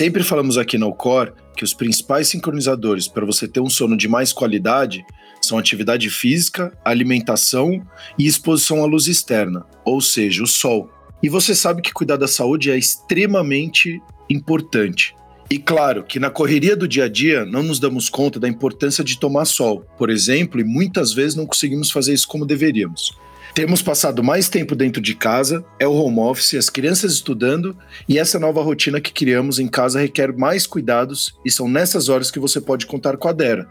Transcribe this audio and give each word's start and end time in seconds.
Sempre 0.00 0.22
falamos 0.22 0.56
aqui 0.56 0.78
no 0.78 0.94
Core 0.94 1.34
que 1.54 1.62
os 1.62 1.74
principais 1.74 2.26
sincronizadores 2.26 3.06
para 3.06 3.26
você 3.26 3.46
ter 3.46 3.60
um 3.60 3.68
sono 3.68 3.98
de 3.98 4.08
mais 4.08 4.32
qualidade 4.32 5.04
são 5.42 5.58
atividade 5.58 6.08
física, 6.08 6.72
alimentação 6.82 7.86
e 8.18 8.26
exposição 8.26 8.82
à 8.82 8.86
luz 8.86 9.08
externa, 9.08 9.66
ou 9.84 10.00
seja, 10.00 10.42
o 10.42 10.46
sol. 10.46 10.90
E 11.22 11.28
você 11.28 11.54
sabe 11.54 11.82
que 11.82 11.92
cuidar 11.92 12.16
da 12.16 12.26
saúde 12.26 12.70
é 12.70 12.78
extremamente 12.78 14.00
importante. 14.30 15.14
E 15.50 15.58
claro 15.58 16.02
que 16.02 16.18
na 16.18 16.30
correria 16.30 16.74
do 16.74 16.88
dia 16.88 17.04
a 17.04 17.08
dia 17.10 17.44
não 17.44 17.62
nos 17.62 17.78
damos 17.78 18.08
conta 18.08 18.40
da 18.40 18.48
importância 18.48 19.04
de 19.04 19.20
tomar 19.20 19.44
sol, 19.44 19.84
por 19.98 20.08
exemplo, 20.08 20.62
e 20.62 20.64
muitas 20.64 21.12
vezes 21.12 21.34
não 21.34 21.44
conseguimos 21.44 21.90
fazer 21.90 22.14
isso 22.14 22.26
como 22.26 22.46
deveríamos. 22.46 23.12
Temos 23.54 23.82
passado 23.82 24.22
mais 24.22 24.48
tempo 24.48 24.76
dentro 24.76 25.02
de 25.02 25.14
casa, 25.14 25.64
é 25.78 25.86
o 25.86 25.92
home 25.92 26.20
office, 26.20 26.54
as 26.54 26.70
crianças 26.70 27.14
estudando 27.14 27.76
e 28.08 28.16
essa 28.16 28.38
nova 28.38 28.62
rotina 28.62 29.00
que 29.00 29.12
criamos 29.12 29.58
em 29.58 29.66
casa 29.66 30.00
requer 30.00 30.32
mais 30.32 30.68
cuidados 30.68 31.34
e 31.44 31.50
são 31.50 31.68
nessas 31.68 32.08
horas 32.08 32.30
que 32.30 32.38
você 32.38 32.60
pode 32.60 32.86
contar 32.86 33.16
com 33.16 33.26
a 33.26 33.32
Dera. 33.32 33.68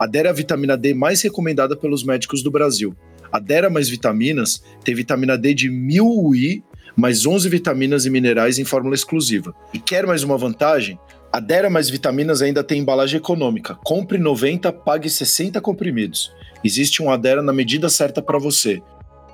A 0.00 0.06
Dera 0.06 0.28
é 0.28 0.30
a 0.30 0.34
vitamina 0.34 0.76
D 0.76 0.94
mais 0.94 1.22
recomendada 1.22 1.76
pelos 1.76 2.02
médicos 2.02 2.42
do 2.42 2.50
Brasil. 2.50 2.94
A 3.30 3.38
Dera 3.38 3.70
mais 3.70 3.88
vitaminas 3.88 4.62
tem 4.84 4.96
vitamina 4.96 5.38
D 5.38 5.54
de 5.54 5.70
1000 5.70 6.04
UI, 6.04 6.64
mais 6.96 7.24
11 7.24 7.48
vitaminas 7.48 8.04
e 8.06 8.10
minerais 8.10 8.58
em 8.58 8.64
fórmula 8.64 8.96
exclusiva. 8.96 9.54
E 9.72 9.78
quer 9.78 10.06
mais 10.06 10.24
uma 10.24 10.36
vantagem? 10.36 10.98
A 11.32 11.38
Dera 11.38 11.70
mais 11.70 11.88
vitaminas 11.88 12.42
ainda 12.42 12.64
tem 12.64 12.80
embalagem 12.80 13.18
econômica. 13.18 13.76
Compre 13.84 14.18
90, 14.18 14.72
pague 14.72 15.08
60 15.08 15.60
comprimidos. 15.60 16.32
Existe 16.64 17.02
um 17.02 17.10
Adera 17.10 17.42
na 17.42 17.52
medida 17.52 17.88
certa 17.88 18.22
para 18.22 18.38
você. 18.38 18.80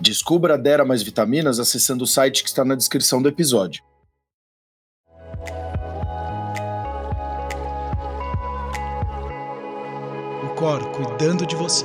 Descubra 0.01 0.55
a 0.55 0.57
Dera 0.57 0.83
mais 0.83 1.03
vitaminas 1.03 1.61
acessando 1.61 2.05
o 2.05 2.07
site 2.07 2.43
que 2.43 2.49
está 2.49 2.65
na 2.65 2.75
descrição 2.75 3.21
do 3.21 3.29
episódio. 3.29 3.83
O 10.43 10.55
Cor 10.57 10.91
cuidando 10.93 11.45
de 11.45 11.55
você. 11.55 11.85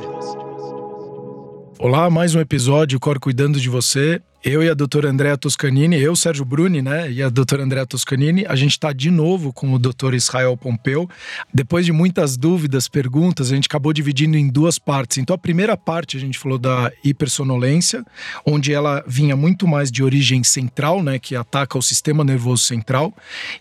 Olá, 1.78 2.10
mais 2.10 2.34
um 2.34 2.40
episódio, 2.40 2.98
Cor 3.02 3.20
cuidando 3.20 3.60
de 3.60 3.68
você. 3.70 4.22
Eu 4.48 4.62
e 4.62 4.70
a 4.70 4.76
doutora 4.76 5.10
Andréa 5.10 5.36
Toscanini, 5.36 6.00
eu, 6.00 6.16
Sérgio 6.16 6.46
Bruni, 6.46 6.80
né, 6.80 7.12
e 7.12 7.24
a 7.24 7.30
doutora 7.30 7.64
Andréa 7.64 7.84
Toscanini, 7.84 8.46
a 8.46 8.56
gente 8.56 8.74
está 8.74 8.94
de 8.94 9.10
novo 9.10 9.52
com 9.52 9.74
o 9.74 9.80
doutor 9.80 10.14
Israel 10.14 10.56
Pompeu. 10.56 11.10
Depois 11.52 11.84
de 11.84 11.92
muitas 11.92 12.38
dúvidas, 12.38 12.88
perguntas, 12.88 13.52
a 13.52 13.56
gente 13.56 13.66
acabou 13.66 13.92
dividindo 13.92 14.38
em 14.38 14.48
duas 14.48 14.78
partes. 14.78 15.18
Então, 15.18 15.34
a 15.34 15.38
primeira 15.40 15.76
parte 15.76 16.16
a 16.16 16.20
gente 16.20 16.38
falou 16.38 16.60
da 16.60 16.92
hipersonolência, 17.04 18.06
onde 18.46 18.72
ela 18.72 19.04
vinha 19.08 19.36
muito 19.36 19.68
mais 19.68 19.92
de 19.92 20.04
origem 20.04 20.44
central, 20.44 21.02
né, 21.02 21.18
que 21.18 21.36
ataca 21.36 21.76
o 21.76 21.82
sistema 21.82 22.24
nervoso 22.24 22.66
central. 22.66 23.12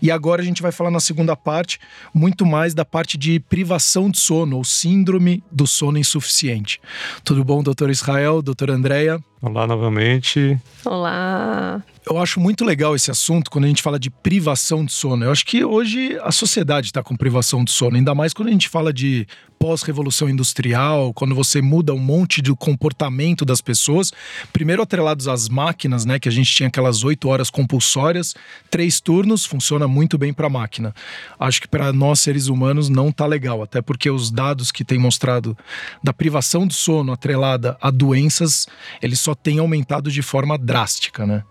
E 0.03 0.11
agora 0.11 0.43
a 0.43 0.45
gente 0.45 0.61
vai 0.61 0.71
falar 0.71 0.91
na 0.91 1.01
segunda 1.01 1.35
parte 1.35 1.79
muito 2.13 2.45
mais 2.45 2.75
da 2.75 2.85
parte 2.85 3.17
de 3.17 3.41
privação 3.41 4.11
de 4.11 4.19
sono, 4.19 4.59
ou 4.59 4.65
síndrome 4.65 5.43
do 5.51 5.67
sono 5.67 5.97
insuficiente. 5.97 6.79
Tudo 7.25 7.43
bom, 7.43 7.63
doutor 7.63 7.89
Israel, 7.89 8.43
doutora 8.43 8.75
Andréa? 8.75 9.19
Olá 9.45 9.67
novamente. 9.67 10.59
Olá. 10.87 11.83
Eu 12.07 12.19
acho 12.19 12.39
muito 12.39 12.67
legal 12.67 12.95
esse 12.95 13.11
assunto 13.11 13.51
quando 13.51 13.65
a 13.65 13.69
gente 13.69 13.83
fala 13.83 13.99
de 13.99 14.11
privação 14.11 14.85
de 14.85 14.93
sono. 14.93 15.25
Eu 15.25 15.31
acho 15.31 15.47
que 15.47 15.65
hoje 15.65 16.19
a 16.23 16.31
sociedade 16.31 16.89
está 16.89 17.03
com 17.03 17.17
privação 17.17 17.65
de 17.65 17.71
sono, 17.71 17.97
ainda 17.97 18.15
mais 18.15 18.35
quando 18.35 18.49
a 18.49 18.53
gente 18.53 18.69
fala 18.69 18.93
de 18.93 19.27
pós-revolução 19.59 20.29
industrial, 20.29 21.15
quando 21.15 21.35
você 21.35 21.63
muda 21.63 21.95
um 21.95 21.99
monte 21.99 22.43
do 22.43 22.55
comportamento 22.55 23.43
das 23.43 23.63
pessoas. 23.63 24.13
Primeiro 24.53 24.83
atrelados 24.83 25.27
às 25.29 25.49
máquinas, 25.49 26.05
né? 26.05 26.19
Que 26.19 26.29
a 26.29 26.33
gente 26.33 26.55
tinha 26.55 26.69
aquelas 26.69 27.05
oito 27.05 27.27
horas 27.27 27.49
compulsórias, 27.49 28.35
três 28.71 29.01
turnos, 29.01 29.47
funciona 29.47 29.89
muito 29.89 30.19
bem 30.19 30.35
para 30.35 30.49
a 30.49 30.51
máquina. 30.51 30.95
Acho 31.41 31.63
que 31.63 31.69
para 31.69 31.91
nós 31.91 32.21
seres 32.21 32.49
humanos 32.49 32.91
não 32.91 33.11
tá 33.11 33.25
legal, 33.25 33.63
até 33.63 33.81
porque 33.81 34.11
os 34.11 34.31
dados 34.31 34.71
que 34.71 34.85
têm 34.85 34.99
mostrado 34.99 35.57
da 36.03 36.13
privação 36.13 36.67
do 36.67 36.75
sono 36.75 37.13
atrelada 37.13 37.79
a 37.81 37.91
doenças, 37.91 38.67
eles 39.01 39.21
só 39.21 39.35
têm 39.35 39.59
aumentado 39.59 40.11
de 40.11 40.21
forma 40.21 40.59
drástica, 40.59 41.25
né? 41.25 41.43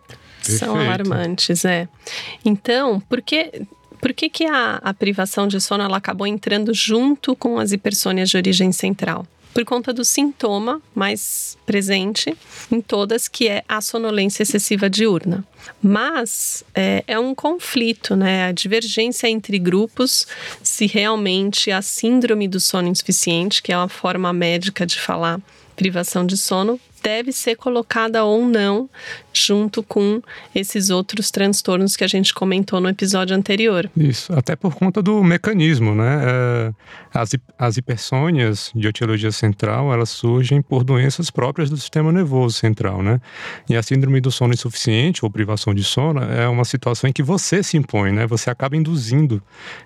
Perfeito. 0.44 0.60
São 0.60 0.80
alarmantes, 0.80 1.66
é. 1.66 1.88
Então, 2.44 3.00
por 3.02 3.22
que, 3.22 3.64
por 4.02 4.14
que, 4.14 4.30
que 4.30 4.46
a, 4.46 4.80
a 4.84 4.94
privação 4.94 5.48
de 5.48 5.60
sono 5.62 5.84
ela 5.84 5.98
acabou 5.98 6.28
entrando 6.28 6.74
junto 6.74 7.36
com 7.36 7.58
as 7.58 7.72
hipersônias 7.72 8.30
de 8.30 8.38
origem 8.38 8.72
central? 8.72 9.26
por 9.54 9.64
conta 9.64 9.94
do 9.94 10.04
sintoma 10.04 10.82
mais 10.96 11.58
presente 11.66 12.36
em 12.72 12.82
todas, 12.82 13.28
que 13.28 13.48
é 13.48 13.64
a 13.70 13.80
sonolência 13.82 14.44
excessiva 14.44 14.90
diurna. 14.90 15.46
Mas 15.82 16.64
é, 16.74 17.04
é, 17.08 17.20
um 17.20 17.36
conflito, 17.36 18.16
né? 18.16 18.48
A 18.48 18.52
divergência 18.52 19.30
entre 19.30 19.60
grupos, 19.60 20.26
se 20.62 20.88
realmente 20.88 21.72
a 21.72 21.82
síndrome 21.82 22.48
do 22.48 22.60
sono 22.60 22.88
insuficiente, 22.88 23.62
que 23.62 23.72
é 23.72 23.78
uma 23.78 23.90
forma 23.90 24.34
médica 24.34 24.86
de 24.86 25.00
falar 25.00 25.40
privação 25.76 26.26
de 26.26 26.38
sono, 26.38 26.80
deve 27.04 27.32
ser 27.32 27.56
colocada 27.56 28.24
ou 28.24 28.48
não 28.48 28.90
junto 29.34 29.82
com 29.84 30.22
esses 30.54 30.90
outros 30.90 31.32
transtornos 31.32 31.96
que 31.96 32.04
a 32.04 32.08
gente 32.08 32.34
comentou 32.34 32.80
no 32.80 32.88
episódio 32.88 33.36
anterior. 33.36 33.90
Isso, 33.98 34.32
até 34.34 34.56
por 34.56 34.76
conta 34.76 35.02
do 35.02 35.24
mecanismo, 35.24 35.96
né? 35.96 36.22
É, 36.24 36.74
as, 37.14 37.32
as 37.58 37.78
hipersônias 37.78 38.72
de 38.76 38.88
etiologia 38.88 39.32
central, 39.32 39.92
elas 39.92 40.10
surgem 40.10 40.62
por 40.62 40.84
doenças 40.84 41.32
próprias 41.32 41.70
do 41.70 41.78
sistema 41.78 42.12
nervoso 42.12 42.58
central, 42.58 43.02
né? 43.02 43.20
E 43.68 43.76
a 43.76 43.82
síndrome 43.82 44.22
do 44.22 44.32
sono 44.32 44.54
insuficiente 44.54 45.26
ou 45.26 45.32
privação 45.32 45.74
de 45.74 45.84
sono 45.84 46.24
é 46.24 46.48
uma 46.48 46.64
situação 46.64 47.10
em 47.10 47.14
que 47.14 47.24
você 47.24 47.64
se 47.64 47.76
impõe, 47.76 48.12
né? 48.12 48.28
Você 48.28 48.50
acaba 48.50 48.78
induzindo 48.78 49.42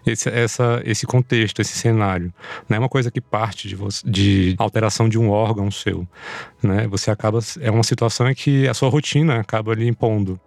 esse, 0.05 0.29
essa, 0.29 0.81
esse 0.85 1.05
contexto, 1.05 1.61
esse 1.61 1.77
cenário. 1.77 2.33
Não 2.67 2.75
é 2.75 2.79
uma 2.79 2.89
coisa 2.89 3.09
que 3.09 3.21
parte 3.21 3.67
de, 3.67 3.75
você, 3.75 4.07
de 4.07 4.55
alteração 4.57 5.07
de 5.07 5.17
um 5.17 5.29
órgão 5.29 5.71
seu, 5.71 6.05
né? 6.61 6.85
Você 6.87 7.06
acaba... 7.09 7.39
É 7.59 7.71
uma 7.71 7.83
situação 7.83 8.29
em 8.29 8.35
que 8.35 8.67
a 8.67 8.73
sua 8.73 8.89
rotina 8.89 9.39
acaba 9.39 9.73
lhe 9.73 9.87
impondo, 9.87 10.39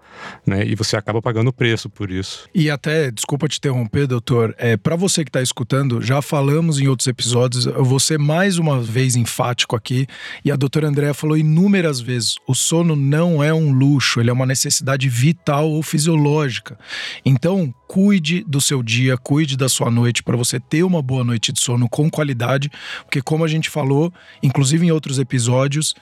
né? 0.47 0.65
E 0.67 0.75
você 0.75 0.97
acaba 0.97 1.23
pagando 1.23 1.53
preço 1.53 1.89
por 1.89 2.11
isso. 2.11 2.49
E 2.55 2.71
até, 2.71 3.11
desculpa 3.11 3.49
te 3.49 3.59
interromper, 3.59 4.07
doutor, 4.07 4.55
é, 4.59 4.77
para 4.77 4.97
você 4.97 5.25
que 5.25 5.29
está 5.29 5.43
escutando, 5.43 6.03
já 6.03 6.21
falamos 6.21 6.81
em 6.81 6.89
outros 6.89 7.07
episódios, 7.07 7.67
eu 7.67 7.85
vou 7.85 8.01
ser 8.01 8.19
mais 8.19 8.59
uma 8.59 8.81
vez 8.81 9.17
enfático 9.17 9.77
aqui, 9.77 10.07
e 10.45 10.51
a 10.51 10.57
doutora 10.57 10.89
Andréa 10.89 11.15
falou 11.15 11.37
inúmeras 11.37 12.01
vezes, 12.01 12.37
o 12.47 12.55
sono 12.55 12.95
não 12.97 13.43
é 13.43 13.53
um 13.53 13.73
luxo, 13.73 14.21
ele 14.21 14.31
é 14.31 14.33
uma 14.33 14.47
necessidade 14.47 15.09
vital 15.09 15.71
ou 15.71 15.83
fisiológica. 15.83 16.79
Então, 17.25 17.73
cuide 17.87 18.45
do 18.47 18.61
seu 18.61 18.83
dia, 18.83 19.17
cuide 19.17 19.57
da 19.57 19.69
sua 19.69 19.91
noite 19.91 20.23
para 20.23 20.37
você 20.37 20.61
ter 20.61 20.83
uma 20.83 21.03
boa 21.03 21.25
noite 21.25 21.53
de 21.53 21.61
sono 21.61 21.89
com 21.89 22.11
qualidade, 22.11 22.71
porque 23.05 23.21
como 23.21 23.45
a 23.45 23.49
gente 23.49 23.69
falou, 23.69 24.13
inclusive 24.43 24.87
em 24.87 24.91
outros 24.91 25.19
episódios, 25.19 25.95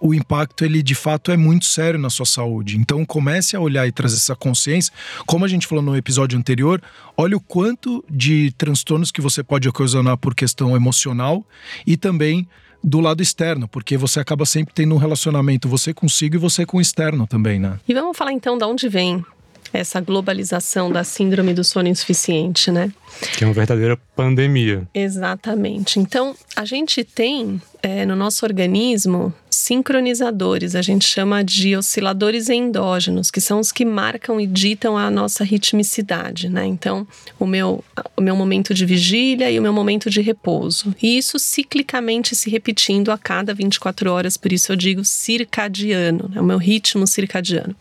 o 0.00 0.14
impacto 0.14 0.64
ele 0.64 0.82
de 0.82 0.94
fato 0.94 1.30
é 1.30 1.36
muito 1.36 1.64
sério 1.64 1.98
na 1.98 2.10
sua 2.10 2.26
saúde. 2.26 2.76
Então 2.76 3.04
comece 3.04 3.56
a 3.56 3.60
olhar 3.60 3.86
e 3.86 3.92
trazer 3.92 4.16
essa 4.16 4.36
consciência. 4.36 4.92
Como 5.26 5.44
a 5.44 5.48
gente 5.48 5.66
falou 5.66 5.82
no 5.82 5.96
episódio 5.96 6.38
anterior, 6.38 6.82
olha 7.16 7.36
o 7.36 7.40
quanto 7.40 8.04
de 8.08 8.52
transtornos 8.58 9.10
que 9.10 9.20
você 9.20 9.42
pode 9.42 9.68
ocasionar 9.68 10.16
por 10.16 10.34
questão 10.34 10.76
emocional 10.76 11.44
e 11.86 11.96
também 11.96 12.46
do 12.84 13.00
lado 13.00 13.22
externo, 13.22 13.66
porque 13.66 13.96
você 13.96 14.20
acaba 14.20 14.46
sempre 14.46 14.72
tendo 14.72 14.94
um 14.94 14.98
relacionamento 14.98 15.68
você 15.68 15.92
consigo 15.92 16.36
e 16.36 16.38
você 16.38 16.64
com 16.64 16.78
o 16.78 16.80
externo 16.80 17.26
também, 17.26 17.58
né? 17.58 17.80
E 17.88 17.94
vamos 17.94 18.16
falar 18.16 18.32
então 18.32 18.56
de 18.56 18.64
onde 18.64 18.88
vem 18.88 19.24
essa 19.72 20.00
globalização 20.00 20.90
da 20.90 21.04
síndrome 21.04 21.52
do 21.52 21.64
sono 21.64 21.88
insuficiente, 21.88 22.70
né? 22.70 22.92
Que 23.36 23.44
é 23.44 23.46
uma 23.46 23.52
verdadeira 23.52 23.98
pandemia. 24.14 24.86
Exatamente. 24.94 25.98
Então, 25.98 26.34
a 26.54 26.64
gente 26.64 27.04
tem 27.04 27.60
é, 27.82 28.06
no 28.06 28.16
nosso 28.16 28.44
organismo 28.44 29.34
sincronizadores, 29.66 30.76
a 30.76 30.82
gente 30.82 31.04
chama 31.08 31.42
de 31.42 31.74
osciladores 31.76 32.48
endógenos, 32.48 33.32
que 33.32 33.40
são 33.40 33.58
os 33.58 33.72
que 33.72 33.84
marcam 33.84 34.40
e 34.40 34.46
ditam 34.46 34.96
a 34.96 35.10
nossa 35.10 35.42
ritmicidade, 35.42 36.48
né? 36.48 36.64
Então, 36.64 37.04
o 37.36 37.44
meu, 37.44 37.82
o 38.16 38.20
meu 38.20 38.36
momento 38.36 38.72
de 38.72 38.86
vigília 38.86 39.50
e 39.50 39.58
o 39.58 39.62
meu 39.62 39.72
momento 39.72 40.08
de 40.08 40.20
repouso. 40.20 40.94
E 41.02 41.18
isso 41.18 41.36
ciclicamente 41.40 42.36
se 42.36 42.48
repetindo 42.48 43.10
a 43.10 43.18
cada 43.18 43.52
24 43.52 44.08
horas, 44.12 44.36
por 44.36 44.52
isso 44.52 44.70
eu 44.70 44.76
digo 44.76 45.04
circadiano, 45.04 46.30
né? 46.32 46.40
o 46.40 46.44
meu 46.44 46.58
ritmo 46.58 47.04
circadiano. 47.04 47.74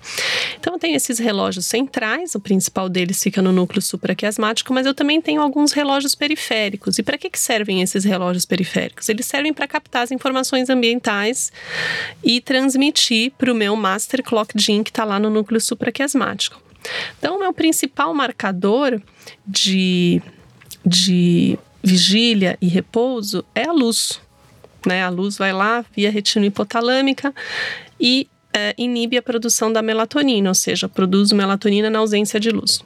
Então, 0.59 0.73
eu 0.73 0.79
tenho 0.79 0.95
esses 0.95 1.19
relógios 1.19 1.67
centrais, 1.67 2.33
o 2.33 2.39
principal 2.39 2.89
deles 2.89 3.21
fica 3.21 3.43
no 3.43 3.51
núcleo 3.51 3.81
supraquiasmático, 3.81 4.73
mas 4.73 4.87
eu 4.87 4.93
também 4.95 5.21
tenho 5.21 5.39
alguns 5.39 5.71
relógios 5.71 6.15
periféricos. 6.15 6.97
E 6.97 7.03
para 7.03 7.15
que, 7.15 7.29
que 7.29 7.39
servem 7.39 7.83
esses 7.83 8.03
relógios 8.03 8.43
periféricos? 8.43 9.07
Eles 9.07 9.27
servem 9.27 9.53
para 9.53 9.67
captar 9.67 10.01
as 10.01 10.11
informações 10.11 10.67
ambientais 10.67 11.51
e 12.23 12.41
transmitir 12.41 13.31
para 13.37 13.51
o 13.51 13.55
meu 13.55 13.75
Master 13.75 14.23
Clock 14.23 14.53
Gene 14.55 14.83
que 14.83 14.89
está 14.89 15.03
lá 15.03 15.19
no 15.19 15.29
núcleo 15.29 15.59
supraquiasmático. 15.59 16.61
Então, 17.17 17.35
o 17.35 17.39
meu 17.39 17.53
principal 17.53 18.13
marcador 18.13 19.01
de, 19.45 20.21
de 20.85 21.57
vigília 21.83 22.57
e 22.61 22.67
repouso 22.67 23.43
é 23.53 23.67
a 23.67 23.71
luz. 23.71 24.21
Né? 24.85 25.03
A 25.03 25.09
luz 25.09 25.37
vai 25.37 25.51
lá 25.51 25.83
via 25.95 26.11
retina 26.11 26.45
hipotalâmica 26.45 27.33
e 27.99 28.27
é, 28.53 28.73
inibe 28.77 29.17
a 29.17 29.21
produção 29.21 29.71
da 29.71 29.81
melatonina, 29.81 30.49
ou 30.49 30.55
seja, 30.55 30.87
produz 30.87 31.31
melatonina 31.31 31.89
na 31.89 31.99
ausência 31.99 32.39
de 32.39 32.51
luz. 32.51 32.81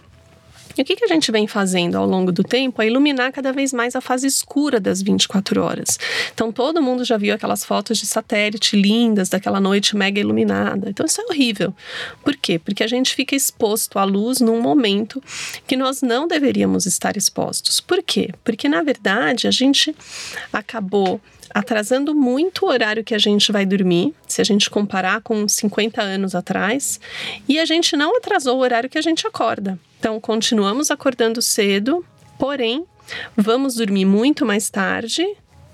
E 0.79 0.81
o 0.81 0.85
que, 0.85 0.95
que 0.95 1.03
a 1.03 1.07
gente 1.07 1.29
vem 1.29 1.45
fazendo 1.45 1.97
ao 1.97 2.07
longo 2.07 2.31
do 2.31 2.41
tempo 2.41 2.81
é 2.81 2.87
iluminar 2.87 3.33
cada 3.33 3.51
vez 3.51 3.73
mais 3.73 3.97
a 3.97 4.01
fase 4.01 4.25
escura 4.25 4.79
das 4.79 5.01
24 5.01 5.61
horas. 5.61 5.99
Então, 6.33 6.53
todo 6.53 6.81
mundo 6.81 7.03
já 7.03 7.17
viu 7.17 7.35
aquelas 7.35 7.65
fotos 7.65 7.97
de 7.97 8.05
satélite 8.05 8.77
lindas 8.77 9.27
daquela 9.27 9.59
noite 9.59 9.97
mega 9.97 10.21
iluminada. 10.21 10.89
Então, 10.89 11.05
isso 11.05 11.19
é 11.19 11.25
horrível. 11.25 11.75
Por 12.23 12.33
quê? 12.37 12.57
Porque 12.57 12.81
a 12.81 12.87
gente 12.87 13.13
fica 13.13 13.35
exposto 13.35 13.99
à 13.99 14.05
luz 14.05 14.39
num 14.39 14.61
momento 14.61 15.21
que 15.67 15.75
nós 15.75 16.01
não 16.01 16.29
deveríamos 16.29 16.85
estar 16.85 17.17
expostos. 17.17 17.81
Por 17.81 18.01
quê? 18.01 18.29
Porque, 18.41 18.69
na 18.69 18.81
verdade, 18.81 19.49
a 19.49 19.51
gente 19.51 19.93
acabou 20.53 21.19
atrasando 21.53 22.15
muito 22.15 22.65
o 22.65 22.69
horário 22.69 23.03
que 23.03 23.15
a 23.15 23.19
gente 23.19 23.51
vai 23.51 23.65
dormir, 23.65 24.13
se 24.27 24.41
a 24.41 24.43
gente 24.43 24.69
comparar 24.69 25.21
com 25.21 25.47
50 25.47 26.01
anos 26.01 26.35
atrás, 26.35 26.99
e 27.47 27.59
a 27.59 27.65
gente 27.65 27.95
não 27.95 28.17
atrasou 28.17 28.57
o 28.57 28.61
horário 28.61 28.89
que 28.89 28.97
a 28.97 29.01
gente 29.01 29.25
acorda. 29.25 29.79
Então, 29.99 30.19
continuamos 30.19 30.91
acordando 30.91 31.41
cedo, 31.41 32.05
porém, 32.37 32.85
vamos 33.35 33.75
dormir 33.75 34.05
muito 34.05 34.45
mais 34.45 34.69
tarde 34.69 35.25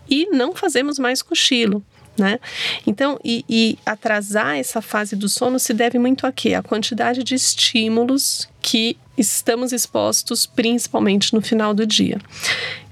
e 0.09 0.27
não 0.27 0.55
fazemos 0.55 0.97
mais 0.97 1.21
cochilo. 1.21 1.83
Né? 2.17 2.39
Então, 2.87 3.19
e, 3.25 3.43
e, 3.49 3.77
atrasar 3.85 4.55
essa 4.55 4.81
fase 4.81 5.17
do 5.17 5.27
sono 5.27 5.59
se 5.59 5.73
deve 5.73 5.99
muito 5.99 6.25
a 6.25 6.31
quê? 6.31 6.53
A 6.53 6.63
quantidade 6.63 7.23
de 7.23 7.35
estímulos 7.35 8.47
que 8.61 8.97
estamos 9.17 9.73
expostos, 9.73 10.45
principalmente 10.45 11.33
no 11.33 11.41
final 11.41 11.73
do 11.73 11.85
dia. 11.85 12.17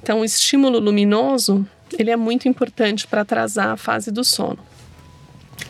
Então, 0.02 0.20
o 0.20 0.26
estímulo 0.26 0.78
luminoso 0.78 1.66
ele 1.98 2.12
é 2.12 2.16
muito 2.16 2.48
importante 2.48 3.08
para 3.08 3.22
atrasar 3.22 3.70
a 3.70 3.78
fase 3.78 4.12
do 4.12 4.24
sono. 4.24 4.60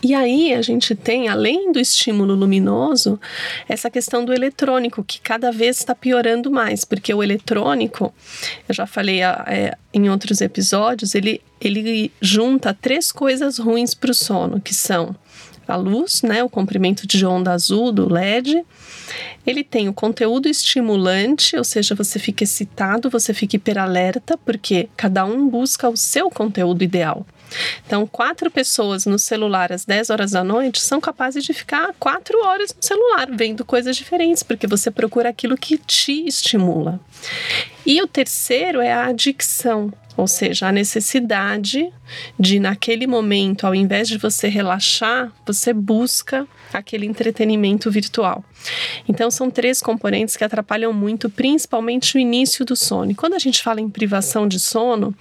E 0.01 0.13
aí 0.13 0.53
a 0.53 0.61
gente 0.61 0.95
tem, 0.95 1.29
além 1.29 1.71
do 1.71 1.79
estímulo 1.79 2.35
luminoso, 2.35 3.19
essa 3.67 3.89
questão 3.89 4.25
do 4.25 4.33
eletrônico, 4.33 5.03
que 5.03 5.19
cada 5.21 5.51
vez 5.51 5.77
está 5.77 5.93
piorando 5.95 6.51
mais, 6.51 6.83
porque 6.83 7.13
o 7.13 7.23
eletrônico, 7.23 8.13
eu 8.67 8.75
já 8.75 8.85
falei 8.85 9.21
é, 9.21 9.77
em 9.93 10.09
outros 10.09 10.41
episódios, 10.41 11.15
ele, 11.15 11.41
ele 11.59 12.11
junta 12.21 12.73
três 12.73 13.11
coisas 13.11 13.57
ruins 13.57 13.93
para 13.93 14.11
o 14.11 14.13
sono, 14.13 14.59
que 14.59 14.73
são 14.73 15.15
a 15.67 15.75
luz, 15.75 16.21
né, 16.21 16.43
o 16.43 16.49
comprimento 16.49 17.07
de 17.07 17.25
onda 17.25 17.51
azul 17.51 17.91
do 17.91 18.11
LED. 18.11 18.63
Ele 19.45 19.63
tem 19.63 19.89
o 19.89 19.93
conteúdo 19.93 20.47
estimulante, 20.47 21.57
ou 21.57 21.63
seja, 21.63 21.95
você 21.95 22.17
fica 22.17 22.43
excitado, 22.43 23.09
você 23.09 23.33
fica 23.33 23.55
hiperalerta, 23.55 24.37
porque 24.37 24.87
cada 24.95 25.25
um 25.25 25.47
busca 25.49 25.89
o 25.89 25.97
seu 25.97 26.29
conteúdo 26.29 26.83
ideal. 26.83 27.25
Então, 27.85 28.07
quatro 28.07 28.49
pessoas 28.49 29.05
no 29.05 29.19
celular 29.19 29.71
às 29.71 29.85
10 29.85 30.09
horas 30.09 30.31
da 30.31 30.43
noite 30.43 30.81
são 30.81 30.99
capazes 30.99 31.43
de 31.43 31.53
ficar 31.53 31.93
quatro 31.99 32.43
horas 32.43 32.73
no 32.73 32.81
celular, 32.81 33.29
vendo 33.31 33.63
coisas 33.65 33.95
diferentes, 33.95 34.43
porque 34.43 34.65
você 34.65 34.89
procura 34.89 35.29
aquilo 35.29 35.57
que 35.57 35.77
te 35.77 36.25
estimula. 36.25 36.99
E 37.85 38.01
o 38.01 38.07
terceiro 38.07 38.79
é 38.81 38.91
a 38.91 39.07
adicção, 39.07 39.91
ou 40.15 40.27
seja, 40.27 40.67
a 40.67 40.71
necessidade 40.71 41.91
de, 42.39 42.59
naquele 42.59 43.07
momento, 43.07 43.65
ao 43.65 43.73
invés 43.73 44.07
de 44.07 44.17
você 44.17 44.47
relaxar, 44.47 45.31
você 45.45 45.73
busca 45.73 46.47
aquele 46.71 47.05
entretenimento 47.05 47.89
virtual. 47.89 48.43
Então, 49.07 49.29
são 49.31 49.49
três 49.49 49.81
componentes 49.81 50.37
que 50.37 50.43
atrapalham 50.43 50.93
muito, 50.93 51.29
principalmente 51.29 52.15
o 52.15 52.19
início 52.19 52.63
do 52.63 52.75
sono. 52.75 53.11
E 53.11 53.15
quando 53.15 53.33
a 53.33 53.39
gente 53.39 53.61
fala 53.61 53.81
em 53.81 53.89
privação 53.89 54.47
de 54.47 54.59
sono, 54.59 55.15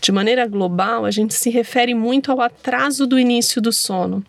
de 0.00 0.12
maneira 0.12 0.46
global, 0.46 1.04
a 1.04 1.10
gente 1.10 1.34
se 1.34 1.50
refere 1.50 1.94
muito 1.94 2.30
ao 2.30 2.40
atraso 2.40 3.06
do 3.06 3.18
início 3.18 3.60
do 3.60 3.72
sono 3.72 4.24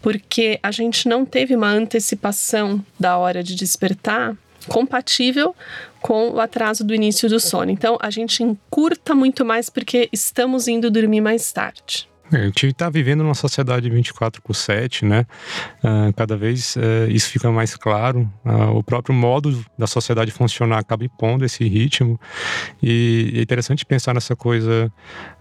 porque 0.00 0.60
a 0.62 0.70
gente 0.70 1.08
não 1.08 1.24
teve 1.24 1.56
uma 1.56 1.68
antecipação 1.68 2.82
da 2.98 3.18
hora 3.18 3.42
de 3.42 3.56
despertar 3.56 4.36
compatível 4.68 5.54
com 6.00 6.30
o 6.30 6.40
atraso 6.40 6.84
do 6.84 6.94
início 6.94 7.28
do 7.28 7.40
sono. 7.40 7.70
Então, 7.70 7.98
a 8.00 8.10
gente 8.10 8.42
encurta 8.42 9.14
muito 9.14 9.44
mais 9.44 9.68
porque 9.68 10.08
estamos 10.12 10.68
indo 10.68 10.90
dormir 10.90 11.20
mais 11.20 11.50
tarde. 11.52 12.08
É, 12.32 12.36
a 12.36 12.44
gente 12.44 12.66
está 12.66 12.90
vivendo 12.90 13.22
numa 13.22 13.34
sociedade 13.34 13.88
24 13.88 14.42
por 14.42 14.54
7, 14.54 15.04
né? 15.04 15.24
Uh, 15.82 16.12
cada 16.14 16.36
vez 16.36 16.76
uh, 16.76 17.10
isso 17.10 17.30
fica 17.30 17.50
mais 17.50 17.74
claro. 17.74 18.30
Uh, 18.44 18.76
o 18.76 18.82
próprio 18.82 19.14
modo 19.14 19.64
da 19.78 19.86
sociedade 19.86 20.30
funcionar 20.30 20.78
acaba 20.78 21.04
impondo 21.04 21.44
esse 21.44 21.66
ritmo. 21.66 22.20
E 22.82 23.32
é 23.36 23.40
interessante 23.40 23.86
pensar 23.86 24.12
nessa 24.12 24.36
coisa 24.36 24.92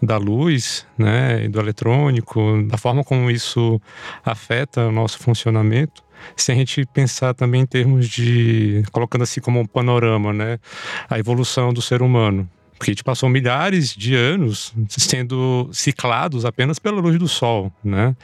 da 0.01 0.17
luz, 0.17 0.85
né? 0.97 1.47
Do 1.49 1.59
eletrônico, 1.59 2.63
da 2.67 2.77
forma 2.77 3.03
como 3.03 3.29
isso 3.29 3.81
afeta 4.23 4.87
o 4.87 4.91
nosso 4.91 5.19
funcionamento 5.19 6.07
se 6.35 6.51
a 6.51 6.55
gente 6.55 6.83
pensar 6.87 7.33
também 7.33 7.61
em 7.61 7.65
termos 7.65 8.07
de, 8.07 8.83
colocando 8.91 9.21
assim 9.21 9.39
como 9.39 9.59
um 9.59 9.65
panorama, 9.65 10.33
né, 10.33 10.59
a 11.07 11.19
evolução 11.19 11.71
do 11.71 11.81
ser 11.81 12.01
humano. 12.01 12.49
Porque 12.77 12.91
a 12.91 12.93
gente 12.93 13.03
passou 13.03 13.27
milhares 13.27 13.95
de 13.95 14.15
anos 14.15 14.73
sendo 14.89 15.69
ciclados 15.71 16.45
apenas 16.45 16.77
pela 16.77 17.01
luz 17.01 17.17
do 17.17 17.27
sol, 17.27 17.71
né? 17.83 18.15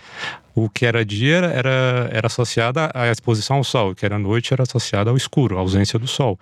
O 0.56 0.70
que 0.70 0.86
era 0.86 1.04
dia 1.04 1.38
era, 1.38 2.10
era 2.12 2.28
associado 2.28 2.80
à 2.94 3.10
exposição 3.10 3.58
ao 3.58 3.64
sol, 3.64 3.92
o 3.92 3.96
que 3.96 4.06
era 4.06 4.20
noite 4.20 4.54
era 4.54 4.62
associado 4.62 5.10
ao 5.10 5.18
escuro, 5.18 5.58
à 5.58 5.62
ausência 5.62 5.98
do 5.98 6.08
sol, 6.08 6.40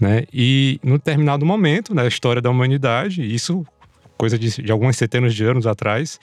né? 0.00 0.24
E 0.32 0.80
num 0.82 0.94
determinado 0.94 1.44
momento 1.44 1.94
na 1.94 2.06
história 2.06 2.40
da 2.40 2.48
humanidade, 2.48 3.22
isso 3.22 3.66
coisa 4.16 4.38
de, 4.38 4.62
de 4.62 4.70
algumas 4.70 4.96
centenas 4.96 5.34
de 5.34 5.44
anos 5.44 5.66
atrás, 5.66 6.20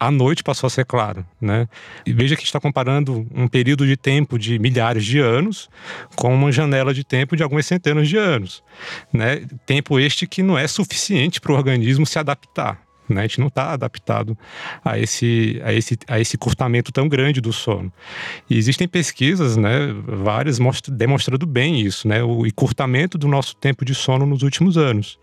a 0.00 0.10
noite 0.10 0.42
passou 0.42 0.66
a 0.66 0.70
ser 0.70 0.84
clara, 0.84 1.24
né? 1.40 1.68
E 2.04 2.12
veja 2.12 2.36
que 2.36 2.44
está 2.44 2.58
comparando 2.60 3.26
um 3.34 3.46
período 3.46 3.86
de 3.86 3.96
tempo 3.96 4.38
de 4.38 4.58
milhares 4.58 5.04
de 5.04 5.18
anos 5.18 5.68
com 6.16 6.34
uma 6.34 6.50
janela 6.50 6.92
de 6.92 7.04
tempo 7.04 7.36
de 7.36 7.42
algumas 7.42 7.66
centenas 7.66 8.08
de 8.08 8.16
anos, 8.16 8.62
né? 9.12 9.46
Tempo 9.64 9.98
este 9.98 10.26
que 10.26 10.42
não 10.42 10.58
é 10.58 10.66
suficiente 10.66 11.40
para 11.40 11.52
o 11.52 11.56
organismo 11.56 12.04
se 12.04 12.18
adaptar. 12.18 12.87
Né? 13.08 13.22
A 13.22 13.22
gente 13.24 13.40
não 13.40 13.48
está 13.48 13.72
adaptado 13.72 14.36
a 14.84 14.98
esse, 14.98 15.60
a, 15.64 15.72
esse, 15.72 15.98
a 16.06 16.20
esse 16.20 16.36
curtamento 16.36 16.92
tão 16.92 17.08
grande 17.08 17.40
do 17.40 17.52
sono. 17.52 17.92
E 18.48 18.56
existem 18.56 18.86
pesquisas, 18.86 19.56
né, 19.56 19.94
várias, 20.06 20.58
mostra, 20.58 20.94
demonstrando 20.94 21.46
bem 21.46 21.80
isso, 21.80 22.06
né, 22.06 22.22
o 22.22 22.46
encurtamento 22.46 23.16
do 23.16 23.28
nosso 23.28 23.56
tempo 23.56 23.84
de 23.84 23.94
sono 23.94 24.26
nos 24.26 24.42
últimos 24.42 24.76
anos. 24.76 25.18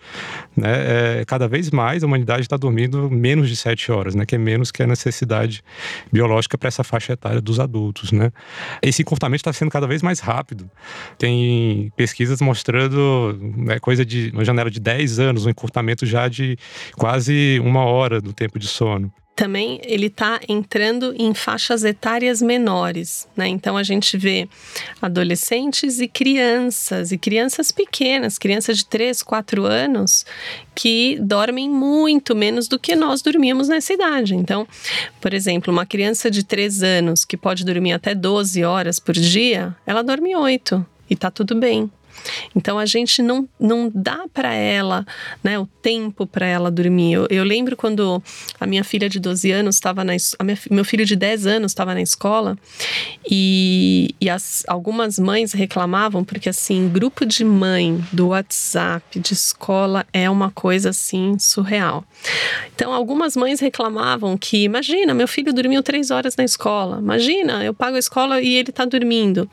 Né? 0.56 1.20
É, 1.20 1.26
cada 1.26 1.48
vez 1.48 1.72
mais 1.72 2.04
a 2.04 2.08
humanidade 2.08 2.42
está 2.42 2.58
dormindo 2.58 3.10
menos 3.10 3.50
de 3.50 3.56
sete 3.56 3.92
horas, 3.92 4.16
né, 4.16 4.26
que 4.26 4.36
é 4.36 4.38
menos 4.38 4.72
que 4.72 4.84
a 4.84 4.88
necessidade 4.88 5.64
biológica 6.12 6.58
para 6.58 6.68
essa 6.68 6.84
faixa 6.84 7.14
etária 7.14 7.42
dos 7.42 7.60
adultos. 7.60 8.12
Né? 8.12 8.32
Esse 8.82 9.02
encurtamento 9.02 9.42
está 9.42 9.54
sendo 9.54 9.72
cada 9.72 9.88
vez 9.88 10.02
mais 10.02 10.20
rápido. 10.20 10.70
Tem 11.18 11.92
pesquisas 11.96 12.42
mostrando 12.42 13.38
né, 13.58 13.80
coisa 13.80 14.06
de 14.06 14.32
uma 14.34 14.44
janela 14.44 14.70
de 14.70 14.80
10 14.80 15.20
anos, 15.20 15.46
um 15.46 15.50
encurtamento 15.50 16.06
já 16.06 16.27
de 16.27 16.58
quase 16.96 17.60
uma 17.63 17.75
uma 17.75 17.86
hora 17.86 18.22
do 18.22 18.34
tempo 18.34 18.58
de 18.58 18.67
sono 18.67 19.12
também 19.36 19.82
ele 19.84 20.05
está 20.05 20.39
entrando 20.48 21.13
em 21.17 21.34
faixas 21.34 21.84
etárias 21.84 22.41
menores, 22.41 23.27
né? 23.36 23.48
Então 23.48 23.75
a 23.75 23.84
gente 23.84 24.17
vê 24.17 24.48
adolescentes 25.01 26.00
e 26.00 26.08
crianças, 26.08 27.12
e 27.12 27.17
crianças 27.17 27.70
pequenas, 27.70 28.38
crianças 28.38 28.77
de 28.77 28.86
3, 28.86 29.22
4 29.22 29.65
anos, 29.65 30.25
que 30.74 31.17
dormem 31.20 31.70
muito 31.70 32.34
menos 32.34 32.70
do 32.70 32.79
que 32.79 32.96
nós 32.96 33.22
dormíamos 33.22 33.67
nessa 33.67 33.91
idade. 33.91 34.36
Então, 34.36 34.65
por 35.20 35.34
exemplo, 35.34 35.72
uma 35.72 35.86
criança 35.86 36.32
de 36.32 36.41
3 36.41 36.82
anos 36.82 37.25
que 37.25 37.36
pode 37.36 37.65
dormir 37.65 37.91
até 37.91 38.15
12 38.15 38.63
horas 38.63 39.00
por 39.00 39.13
dia, 39.13 39.75
ela 39.86 40.01
dorme 40.01 40.34
8 40.34 40.86
e 41.10 41.13
está 41.13 41.29
tudo 41.29 41.55
bem. 41.55 41.91
Então 42.55 42.77
a 42.77 42.86
gente 42.86 43.22
não, 43.22 43.48
não 43.60 43.91
dá 43.93 44.25
para 44.34 44.53
ela 44.53 45.05
né, 45.43 45.57
o 45.60 45.65
tempo 45.65 46.25
para 46.25 46.45
ela 46.45 46.72
dormir. 46.72 47.13
Eu, 47.13 47.27
eu, 47.29 47.43
lembro 47.43 47.75
quando 47.77 48.22
a 48.60 48.65
minha 48.65 48.84
filha 48.84 49.07
de 49.10 49.19
12 49.19 49.51
anos 49.51 49.75
estava 49.75 50.03
na 50.03 50.13
minha, 50.43 50.57
meu 50.72 50.86
filho 50.86 51.05
de 51.05 51.15
10 51.15 51.48
anos 51.48 51.72
estava 51.72 51.93
na 51.93 52.01
escola 52.01 52.57
e, 53.29 54.15
e 54.19 54.29
as, 54.29 54.63
algumas 54.67 55.19
mães 55.19 55.53
reclamavam 55.53 56.24
porque 56.24 56.50
assim, 56.50 56.89
grupo 56.89 57.25
de 57.25 57.43
mãe 57.43 58.03
do 58.12 58.29
WhatsApp 58.29 59.19
de 59.19 59.34
escola 59.34 60.05
é 60.12 60.29
uma 60.29 60.51
coisa 60.51 60.89
assim 60.89 61.38
surreal. 61.39 62.03
Então 62.75 62.93
algumas 62.93 63.36
mães 63.36 63.60
reclamavam 63.60 64.38
que, 64.38 64.63
imagina, 64.63 65.13
meu 65.13 65.27
filho 65.27 65.53
dormiu 65.53 65.81
três 65.81 66.12
horas 66.12 66.36
na 66.36 66.43
escola. 66.43 67.00
Imagina, 67.00 67.63
eu 67.63 67.74
pago 67.74 67.95
a 67.95 68.00
escola 68.00 68.41
e 68.41 68.55
ele 68.55 68.69
está 68.69 68.86
dormindo. 68.86 69.50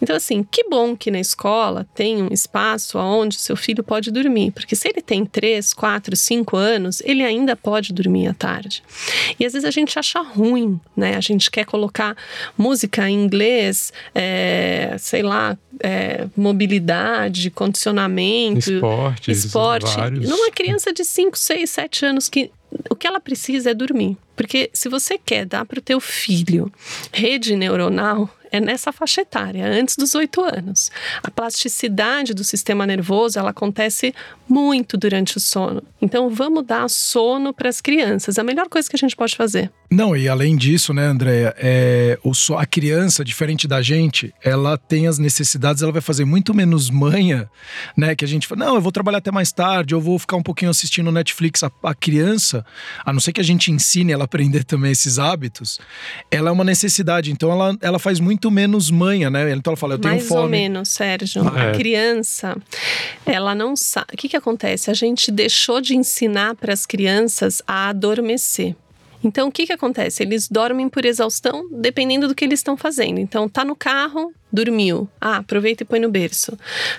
Então 0.00 0.16
assim, 0.16 0.42
que 0.42 0.64
bom 0.68 0.96
que 0.96 1.10
na 1.10 1.20
escola 1.20 1.86
tem 1.94 2.05
tem 2.06 2.22
um 2.22 2.28
espaço 2.30 2.98
onde 2.98 3.34
seu 3.34 3.56
filho 3.56 3.82
pode 3.82 4.12
dormir, 4.12 4.52
porque 4.52 4.76
se 4.76 4.88
ele 4.88 5.02
tem 5.02 5.26
3, 5.26 5.74
4, 5.74 6.14
5 6.14 6.56
anos, 6.56 7.02
ele 7.04 7.24
ainda 7.24 7.56
pode 7.56 7.92
dormir 7.92 8.28
à 8.28 8.34
tarde. 8.34 8.80
E 9.40 9.44
às 9.44 9.52
vezes 9.54 9.66
a 9.66 9.72
gente 9.72 9.98
acha 9.98 10.20
ruim, 10.20 10.80
né? 10.96 11.16
A 11.16 11.20
gente 11.20 11.50
quer 11.50 11.64
colocar 11.64 12.16
música 12.56 13.10
em 13.10 13.24
inglês, 13.24 13.92
é, 14.14 14.94
sei 15.00 15.22
lá, 15.22 15.58
é, 15.80 16.28
mobilidade, 16.36 17.50
condicionamento, 17.50 18.70
esporte. 19.26 19.96
Vários. 19.96 20.28
Numa 20.28 20.52
criança 20.52 20.92
de 20.92 21.04
5, 21.04 21.36
6, 21.36 21.68
7 21.68 22.06
anos 22.06 22.28
que 22.28 22.52
o 22.88 22.94
que 22.94 23.06
ela 23.06 23.20
precisa 23.20 23.70
é 23.70 23.74
dormir. 23.74 24.16
Porque 24.36 24.70
se 24.72 24.88
você 24.88 25.18
quer 25.18 25.46
dar 25.46 25.64
para 25.64 25.78
o 25.78 25.82
teu 25.82 25.98
filho 25.98 26.70
rede 27.12 27.56
neuronal, 27.56 28.30
é 28.50 28.60
nessa 28.60 28.92
faixa 28.92 29.22
etária, 29.22 29.66
antes 29.66 29.96
dos 29.96 30.14
oito 30.14 30.42
anos. 30.42 30.90
A 31.22 31.30
plasticidade 31.30 32.34
do 32.34 32.44
sistema 32.44 32.86
nervoso 32.86 33.38
ela 33.38 33.50
acontece 33.50 34.14
muito 34.48 34.96
durante 34.96 35.36
o 35.36 35.40
sono. 35.40 35.82
Então 36.00 36.30
vamos 36.30 36.64
dar 36.64 36.88
sono 36.88 37.52
para 37.52 37.68
as 37.68 37.80
crianças. 37.80 38.38
A 38.38 38.44
melhor 38.44 38.68
coisa 38.68 38.88
que 38.88 38.96
a 38.96 38.98
gente 38.98 39.16
pode 39.16 39.36
fazer. 39.36 39.70
Não, 39.90 40.16
e 40.16 40.28
além 40.28 40.56
disso, 40.56 40.92
né, 40.92 41.06
Andréia, 41.06 41.54
é, 41.58 42.18
o 42.24 42.32
a 42.56 42.66
criança, 42.66 43.24
diferente 43.24 43.68
da 43.68 43.80
gente, 43.80 44.34
ela 44.42 44.76
tem 44.76 45.06
as 45.06 45.18
necessidades, 45.18 45.82
ela 45.82 45.92
vai 45.92 46.00
fazer 46.00 46.24
muito 46.24 46.52
menos 46.52 46.90
manha, 46.90 47.48
né? 47.96 48.14
Que 48.14 48.24
a 48.24 48.28
gente 48.28 48.46
fala, 48.46 48.66
não, 48.66 48.74
eu 48.74 48.80
vou 48.80 48.92
trabalhar 48.92 49.18
até 49.18 49.30
mais 49.30 49.52
tarde, 49.52 49.94
eu 49.94 50.00
vou 50.00 50.18
ficar 50.18 50.36
um 50.36 50.42
pouquinho 50.42 50.70
assistindo 50.70 51.10
Netflix. 51.12 51.62
A, 51.62 51.70
a 51.82 51.94
criança, 51.94 52.64
a 53.04 53.12
não 53.12 53.20
ser 53.20 53.32
que 53.32 53.40
a 53.40 53.44
gente 53.44 53.70
ensine 53.70 54.12
ela 54.12 54.24
a 54.24 54.26
aprender 54.26 54.64
também 54.64 54.92
esses 54.92 55.18
hábitos, 55.18 55.78
ela 56.30 56.50
é 56.50 56.52
uma 56.52 56.64
necessidade. 56.64 57.30
Então 57.30 57.50
ela, 57.50 57.76
ela 57.80 57.98
faz 57.98 58.20
muito 58.20 58.35
menos 58.50 58.90
manha, 58.90 59.30
né? 59.30 59.50
Então 59.52 59.72
ela 59.72 59.76
fala, 59.76 59.94
eu 59.94 59.98
tenho 59.98 60.14
mais 60.14 60.26
fome. 60.26 60.40
Mais 60.40 60.44
ou 60.44 60.50
menos, 60.50 60.88
Sérgio. 60.90 61.42
É. 61.56 61.70
A 61.70 61.72
criança, 61.72 62.56
ela 63.24 63.54
não 63.54 63.74
sabe. 63.76 64.08
O 64.14 64.16
que, 64.16 64.28
que 64.28 64.36
acontece? 64.36 64.90
A 64.90 64.94
gente 64.94 65.30
deixou 65.30 65.80
de 65.80 65.96
ensinar 65.96 66.54
para 66.54 66.72
as 66.72 66.86
crianças 66.86 67.62
a 67.66 67.88
adormecer. 67.88 68.74
Então, 69.24 69.48
o 69.48 69.52
que, 69.52 69.66
que 69.66 69.72
acontece? 69.72 70.22
Eles 70.22 70.48
dormem 70.48 70.88
por 70.88 71.04
exaustão, 71.04 71.68
dependendo 71.72 72.28
do 72.28 72.34
que 72.34 72.44
eles 72.44 72.60
estão 72.60 72.76
fazendo. 72.76 73.18
Então, 73.18 73.48
tá 73.48 73.64
no 73.64 73.74
carro, 73.74 74.32
dormiu. 74.52 75.08
Ah, 75.20 75.38
aproveita 75.38 75.82
e 75.82 75.86
põe 75.86 75.98
no 75.98 76.10
berço. 76.10 76.56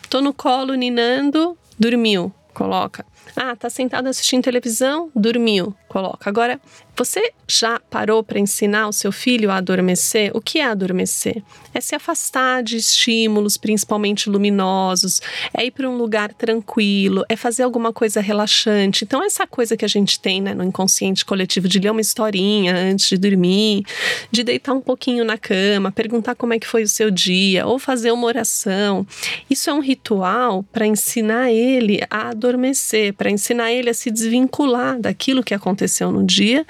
Tô 0.09 0.19
no 0.19 0.33
colo, 0.33 0.73
ninando, 0.73 1.57
dormiu. 1.79 2.33
Coloca. 2.53 3.05
Ah, 3.35 3.55
tá 3.55 3.69
sentado 3.69 4.07
assistindo 4.07 4.43
televisão, 4.43 5.11
dormiu. 5.15 5.75
Coloca. 5.87 6.27
Agora, 6.29 6.59
você 6.97 7.31
já 7.47 7.79
parou 7.79 8.23
para 8.23 8.39
ensinar 8.39 8.87
o 8.87 8.91
seu 8.91 9.11
filho 9.11 9.51
a 9.51 9.57
adormecer? 9.57 10.31
O 10.33 10.41
que 10.41 10.57
é 10.57 10.65
adormecer? 10.65 11.43
É 11.73 11.79
se 11.79 11.93
afastar 11.93 12.63
de 12.63 12.75
estímulos, 12.75 13.55
principalmente 13.55 14.29
luminosos, 14.29 15.21
é 15.53 15.65
ir 15.65 15.71
para 15.71 15.87
um 15.87 15.95
lugar 15.95 16.33
tranquilo, 16.33 17.23
é 17.29 17.35
fazer 17.35 17.61
alguma 17.61 17.93
coisa 17.93 18.19
relaxante. 18.19 19.05
Então, 19.05 19.23
essa 19.23 19.45
coisa 19.45 19.77
que 19.77 19.85
a 19.85 19.87
gente 19.87 20.19
tem 20.19 20.41
né, 20.41 20.55
no 20.55 20.63
inconsciente 20.63 21.23
coletivo 21.23 21.67
de 21.67 21.79
ler 21.79 21.91
uma 21.91 22.01
historinha 22.01 22.75
antes 22.75 23.09
de 23.09 23.17
dormir, 23.17 23.83
de 24.31 24.43
deitar 24.43 24.73
um 24.73 24.81
pouquinho 24.81 25.23
na 25.23 25.37
cama, 25.37 25.91
perguntar 25.91 26.33
como 26.33 26.53
é 26.53 26.59
que 26.59 26.67
foi 26.67 26.81
o 26.81 26.87
seu 26.87 27.11
dia, 27.11 27.67
ou 27.67 27.77
fazer 27.77 28.11
uma 28.11 28.25
oração. 28.25 29.05
Isso 29.47 29.69
é 29.69 29.73
um 29.73 29.81
ritual 29.81 30.63
para 30.63 30.87
ensinar 30.87 31.51
ele 31.51 32.01
a 32.09 32.29
adormecer, 32.29 33.13
para 33.13 33.29
ensinar 33.29 33.71
ele 33.71 33.91
a 33.91 33.93
se 33.93 34.09
desvincular 34.09 34.99
daquilo 34.99 35.43
que 35.43 35.53
aconteceu 35.53 36.11
no 36.11 36.25
dia 36.25 36.65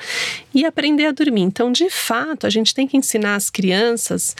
e 0.53 0.65
aprender 0.65 1.05
a 1.05 1.11
dormir. 1.11 1.41
Então, 1.41 1.71
de 1.71 1.89
fato, 1.89 2.47
a 2.47 2.49
gente 2.49 2.73
tem 2.73 2.87
que 2.87 2.97
ensinar 2.97 3.35
as 3.35 3.49
crianças 3.49 4.35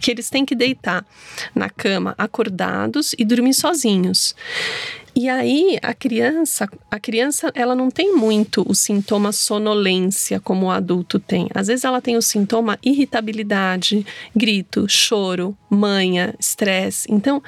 que 0.00 0.10
eles 0.10 0.28
têm 0.28 0.44
que 0.44 0.54
deitar 0.54 1.06
na 1.54 1.70
cama 1.70 2.14
acordados 2.18 3.14
e 3.18 3.24
dormir 3.24 3.54
sozinhos. 3.54 4.34
E 5.14 5.28
aí 5.28 5.78
a 5.82 5.92
criança, 5.92 6.66
a 6.90 6.98
criança, 6.98 7.52
ela 7.54 7.74
não 7.74 7.90
tem 7.90 8.14
muito 8.14 8.64
o 8.66 8.74
sintoma 8.74 9.30
sonolência 9.30 10.40
como 10.40 10.66
o 10.66 10.70
adulto 10.70 11.18
tem. 11.18 11.48
Às 11.54 11.66
vezes 11.66 11.84
ela 11.84 12.00
tem 12.00 12.16
o 12.16 12.22
sintoma 12.22 12.78
irritabilidade, 12.82 14.06
grito, 14.34 14.86
choro, 14.88 15.54
manha, 15.68 16.34
estresse. 16.40 17.06
Então, 17.10 17.42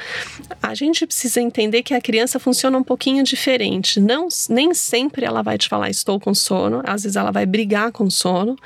a 0.63 0.75
gente 0.75 1.07
precisa 1.07 1.41
entender 1.41 1.83
que 1.83 1.95
a 1.95 2.01
criança 2.01 2.39
funciona 2.39 2.77
um 2.77 2.83
pouquinho 2.83 3.25
diferente. 3.25 3.99
Não, 3.99 4.29
nem 4.51 4.75
sempre 4.75 5.25
ela 5.25 5.41
vai 5.41 5.57
te 5.57 5.69
falar 5.69 5.89
estou 5.89 6.21
com 6.21 6.35
sono, 6.35 6.83
às 6.85 7.05
vezes 7.05 7.17
ela 7.17 7.31
vai 7.31 7.47
brigar 7.47 7.93
com 7.93 8.11
sono 8.11 8.57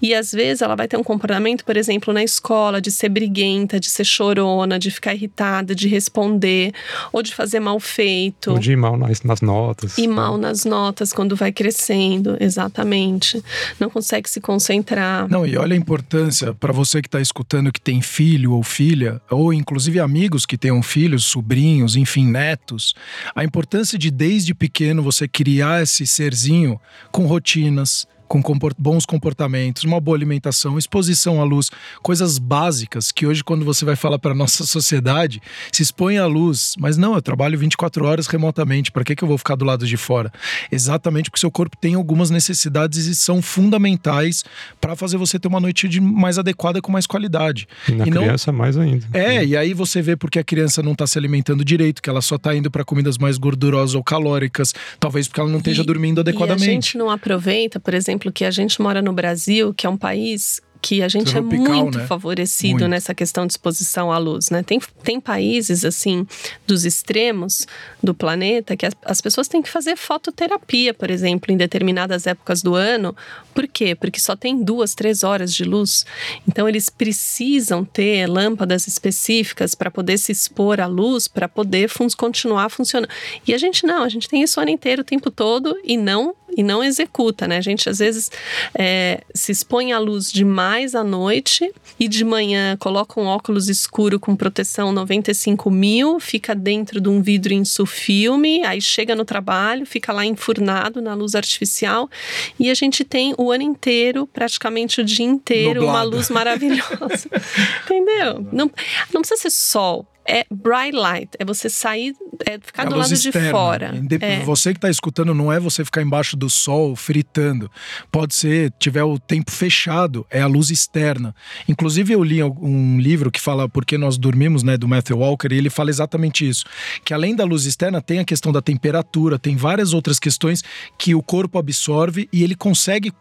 e 0.00 0.14
às 0.14 0.32
vezes 0.32 0.62
ela 0.62 0.74
vai 0.74 0.88
ter 0.88 0.96
um 0.96 1.04
comportamento, 1.04 1.62
por 1.62 1.76
exemplo, 1.76 2.12
na 2.12 2.24
escola 2.24 2.80
de 2.80 2.90
ser 2.90 3.10
briguenta, 3.10 3.78
de 3.78 3.90
ser 3.90 4.04
chorona, 4.04 4.78
de 4.78 4.90
ficar 4.90 5.14
irritada, 5.14 5.74
de 5.74 5.88
responder 5.88 6.72
ou 7.12 7.22
de 7.22 7.34
fazer 7.34 7.60
mal 7.60 7.78
feito 7.78 8.29
ou 8.46 8.58
de 8.58 8.72
ir 8.72 8.76
mal 8.76 8.96
nas, 8.96 9.22
nas 9.22 9.40
notas. 9.40 9.98
E 9.98 10.06
mal 10.06 10.36
nas 10.36 10.64
notas 10.64 11.12
quando 11.12 11.36
vai 11.36 11.52
crescendo, 11.52 12.36
exatamente. 12.40 13.42
Não 13.78 13.90
consegue 13.90 14.28
se 14.28 14.40
concentrar. 14.40 15.28
Não, 15.28 15.46
e 15.46 15.56
olha 15.56 15.74
a 15.74 15.76
importância 15.76 16.54
para 16.54 16.72
você 16.72 17.00
que 17.00 17.08
está 17.08 17.20
escutando 17.20 17.72
que 17.72 17.80
tem 17.80 18.00
filho 18.00 18.52
ou 18.52 18.62
filha, 18.62 19.20
ou 19.30 19.52
inclusive 19.52 20.00
amigos 20.00 20.46
que 20.46 20.58
tenham 20.58 20.82
filhos, 20.82 21.24
sobrinhos, 21.24 21.96
enfim, 21.96 22.26
netos. 22.26 22.94
A 23.34 23.44
importância 23.44 23.98
de 23.98 24.10
desde 24.10 24.54
pequeno 24.54 25.02
você 25.02 25.26
criar 25.26 25.82
esse 25.82 26.06
serzinho 26.06 26.80
com 27.10 27.26
rotinas, 27.26 28.06
com 28.30 28.40
comport 28.40 28.76
bons 28.78 29.04
comportamentos, 29.04 29.82
uma 29.82 30.00
boa 30.00 30.16
alimentação, 30.16 30.78
exposição 30.78 31.40
à 31.40 31.44
luz, 31.44 31.68
coisas 32.00 32.38
básicas 32.38 33.10
que 33.10 33.26
hoje, 33.26 33.42
quando 33.42 33.64
você 33.64 33.84
vai 33.84 33.96
falar 33.96 34.20
para 34.20 34.30
a 34.30 34.34
nossa 34.36 34.64
sociedade, 34.64 35.42
se 35.72 35.82
expõe 35.82 36.16
à 36.16 36.26
luz. 36.26 36.76
Mas 36.78 36.96
não, 36.96 37.16
eu 37.16 37.20
trabalho 37.20 37.58
24 37.58 38.06
horas 38.06 38.28
remotamente, 38.28 38.92
para 38.92 39.02
que, 39.02 39.16
que 39.16 39.24
eu 39.24 39.26
vou 39.26 39.36
ficar 39.36 39.56
do 39.56 39.64
lado 39.64 39.84
de 39.84 39.96
fora? 39.96 40.32
Exatamente 40.70 41.28
porque 41.28 41.38
o 41.38 41.40
seu 41.40 41.50
corpo 41.50 41.76
tem 41.76 41.94
algumas 41.94 42.30
necessidades 42.30 43.06
e 43.06 43.16
são 43.16 43.42
fundamentais 43.42 44.44
para 44.80 44.94
fazer 44.94 45.16
você 45.16 45.36
ter 45.36 45.48
uma 45.48 45.58
noite 45.58 45.88
de 45.88 46.00
mais 46.00 46.38
adequada 46.38 46.80
com 46.80 46.92
mais 46.92 47.08
qualidade. 47.08 47.66
E 47.88 47.92
na 47.92 48.06
e 48.06 48.10
criança, 48.12 48.52
não... 48.52 48.58
mais 48.60 48.78
ainda. 48.78 49.08
É, 49.12 49.44
e 49.44 49.56
aí 49.56 49.74
você 49.74 50.00
vê 50.00 50.14
porque 50.14 50.38
a 50.38 50.44
criança 50.44 50.84
não 50.84 50.92
está 50.92 51.04
se 51.04 51.18
alimentando 51.18 51.64
direito, 51.64 52.00
que 52.00 52.08
ela 52.08 52.22
só 52.22 52.36
está 52.36 52.54
indo 52.54 52.70
para 52.70 52.84
comidas 52.84 53.18
mais 53.18 53.38
gordurosas 53.38 53.96
ou 53.96 54.04
calóricas, 54.04 54.72
talvez 55.00 55.26
porque 55.26 55.40
ela 55.40 55.50
não 55.50 55.58
esteja 55.58 55.82
dormindo 55.82 56.20
adequadamente. 56.20 56.64
E 56.64 56.70
a 56.70 56.74
gente 56.74 56.96
não 56.96 57.10
aproveita, 57.10 57.80
por 57.80 57.92
exemplo, 57.92 58.19
exemplo, 58.20 58.32
que 58.32 58.44
a 58.44 58.50
gente 58.50 58.80
mora 58.80 59.00
no 59.00 59.12
Brasil, 59.12 59.72
que 59.72 59.86
é 59.86 59.90
um 59.90 59.96
país 59.96 60.60
que 60.82 61.02
a 61.02 61.08
gente 61.08 61.30
é 61.30 61.40
Tropical, 61.40 61.66
é 61.66 61.82
muito 61.82 61.98
né? 61.98 62.06
favorecido 62.06 62.80
muito. 62.80 62.88
nessa 62.88 63.14
questão 63.14 63.46
de 63.46 63.52
exposição 63.52 64.10
à 64.10 64.18
luz, 64.18 64.50
né? 64.50 64.62
Tem, 64.62 64.80
tem 65.02 65.20
países, 65.20 65.84
assim, 65.84 66.26
dos 66.66 66.84
extremos 66.84 67.66
do 68.02 68.14
planeta 68.14 68.76
que 68.76 68.86
as, 68.86 68.94
as, 69.04 69.20
pessoas 69.20 69.48
têm 69.48 69.60
que 69.60 69.68
fazer 69.68 69.96
fototerapia, 69.96 70.94
por 70.94 71.10
exemplo, 71.10 71.52
em 71.52 71.56
determinadas 71.56 72.26
épocas 72.26 72.62
do 72.62 72.74
ano. 72.74 73.14
Por 73.54 73.68
quê? 73.68 73.94
Porque 73.94 74.18
só 74.18 74.34
tem 74.34 74.62
duas, 74.62 74.94
três 74.94 75.22
horas 75.22 75.52
de 75.52 75.64
luz. 75.64 76.06
Então, 76.48 76.68
eles 76.68 76.88
precisam 76.88 77.84
ter 77.84 78.26
lâmpadas 78.26 78.86
específicas 78.86 79.74
para 79.74 79.90
poder 79.90 80.18
se 80.18 80.32
expor 80.32 80.80
à 80.80 80.86
luz, 80.86 81.28
para 81.28 81.48
poder 81.48 81.88
fun 81.88 82.08
continuar 82.16 82.70
funcionando. 82.70 83.10
E 83.46 83.54
a 83.54 83.58
gente 83.58 83.86
não, 83.86 84.02
a 84.02 84.08
gente 84.08 84.28
tem 84.28 84.42
isso 84.42 84.58
o 84.58 84.62
ano 84.62 84.70
inteiro, 84.70 85.02
o 85.02 85.04
tempo 85.04 85.30
todo, 85.30 85.76
e 85.84 85.96
não 85.96 86.34
e 86.56 86.62
não 86.62 86.82
executa, 86.82 87.46
né? 87.46 87.58
A 87.58 87.60
gente 87.60 87.88
às 87.88 87.98
vezes 87.98 88.30
é, 88.74 89.22
se 89.34 89.52
expõe 89.52 89.92
à 89.92 89.98
luz 89.98 90.30
demais 90.32 90.69
mais 90.70 90.94
à 90.94 91.02
noite 91.02 91.68
e 91.98 92.06
de 92.06 92.24
manhã 92.24 92.76
coloca 92.76 93.20
um 93.20 93.26
óculos 93.26 93.68
escuro 93.68 94.20
com 94.20 94.36
proteção 94.36 94.92
95 94.92 95.68
mil, 95.68 96.20
fica 96.20 96.54
dentro 96.54 97.00
de 97.00 97.08
um 97.08 97.20
vidro 97.20 97.52
insufilme, 97.52 98.64
aí 98.64 98.80
chega 98.80 99.16
no 99.16 99.24
trabalho, 99.24 99.84
fica 99.84 100.12
lá 100.12 100.24
enfurnado 100.24 101.02
na 101.02 101.12
luz 101.12 101.34
artificial 101.34 102.08
e 102.56 102.70
a 102.70 102.74
gente 102.74 103.02
tem 103.02 103.34
o 103.36 103.50
ano 103.50 103.64
inteiro, 103.64 104.28
praticamente 104.28 105.00
o 105.00 105.04
dia 105.04 105.26
inteiro, 105.26 105.80
Nublado. 105.80 106.08
uma 106.08 106.16
luz 106.16 106.30
maravilhosa. 106.30 107.28
Entendeu? 107.86 108.46
Não, 108.52 108.70
não 109.12 109.22
precisa 109.22 109.40
ser 109.40 109.50
sol, 109.50 110.06
é 110.30 110.46
bright 110.50 110.96
light, 110.96 111.30
é 111.38 111.44
você 111.44 111.68
sair, 111.68 112.14
é 112.46 112.58
ficar 112.58 112.84
é 112.84 112.86
do 112.86 112.96
lado 112.96 113.12
externa. 113.12 113.46
de 113.46 113.50
fora. 113.50 113.94
É. 114.20 114.40
Você 114.44 114.72
que 114.72 114.78
está 114.78 114.88
escutando, 114.88 115.34
não 115.34 115.52
é 115.52 115.58
você 115.58 115.84
ficar 115.84 116.02
embaixo 116.02 116.36
do 116.36 116.48
sol 116.48 116.94
fritando. 116.94 117.70
Pode 118.10 118.34
ser, 118.34 118.72
tiver 118.78 119.02
o 119.02 119.18
tempo 119.18 119.50
fechado, 119.50 120.24
é 120.30 120.40
a 120.40 120.46
luz 120.46 120.70
externa. 120.70 121.34
Inclusive, 121.68 122.12
eu 122.14 122.22
li 122.22 122.42
um 122.42 122.98
livro 123.00 123.30
que 123.30 123.40
fala 123.40 123.68
Por 123.68 123.84
que 123.84 123.98
nós 123.98 124.16
dormimos, 124.16 124.62
né, 124.62 124.76
do 124.76 124.86
Matthew 124.86 125.18
Walker, 125.18 125.48
e 125.50 125.58
ele 125.58 125.70
fala 125.70 125.90
exatamente 125.90 126.48
isso. 126.48 126.64
Que 127.04 127.12
além 127.12 127.34
da 127.34 127.44
luz 127.44 127.66
externa, 127.66 128.00
tem 128.00 128.20
a 128.20 128.24
questão 128.24 128.52
da 128.52 128.62
temperatura, 128.62 129.38
tem 129.38 129.56
várias 129.56 129.92
outras 129.92 130.18
questões 130.18 130.62
que 130.96 131.14
o 131.14 131.22
corpo 131.22 131.58
absorve 131.58 132.28
e 132.32 132.44
ele 132.44 132.54
consegue 132.54 133.12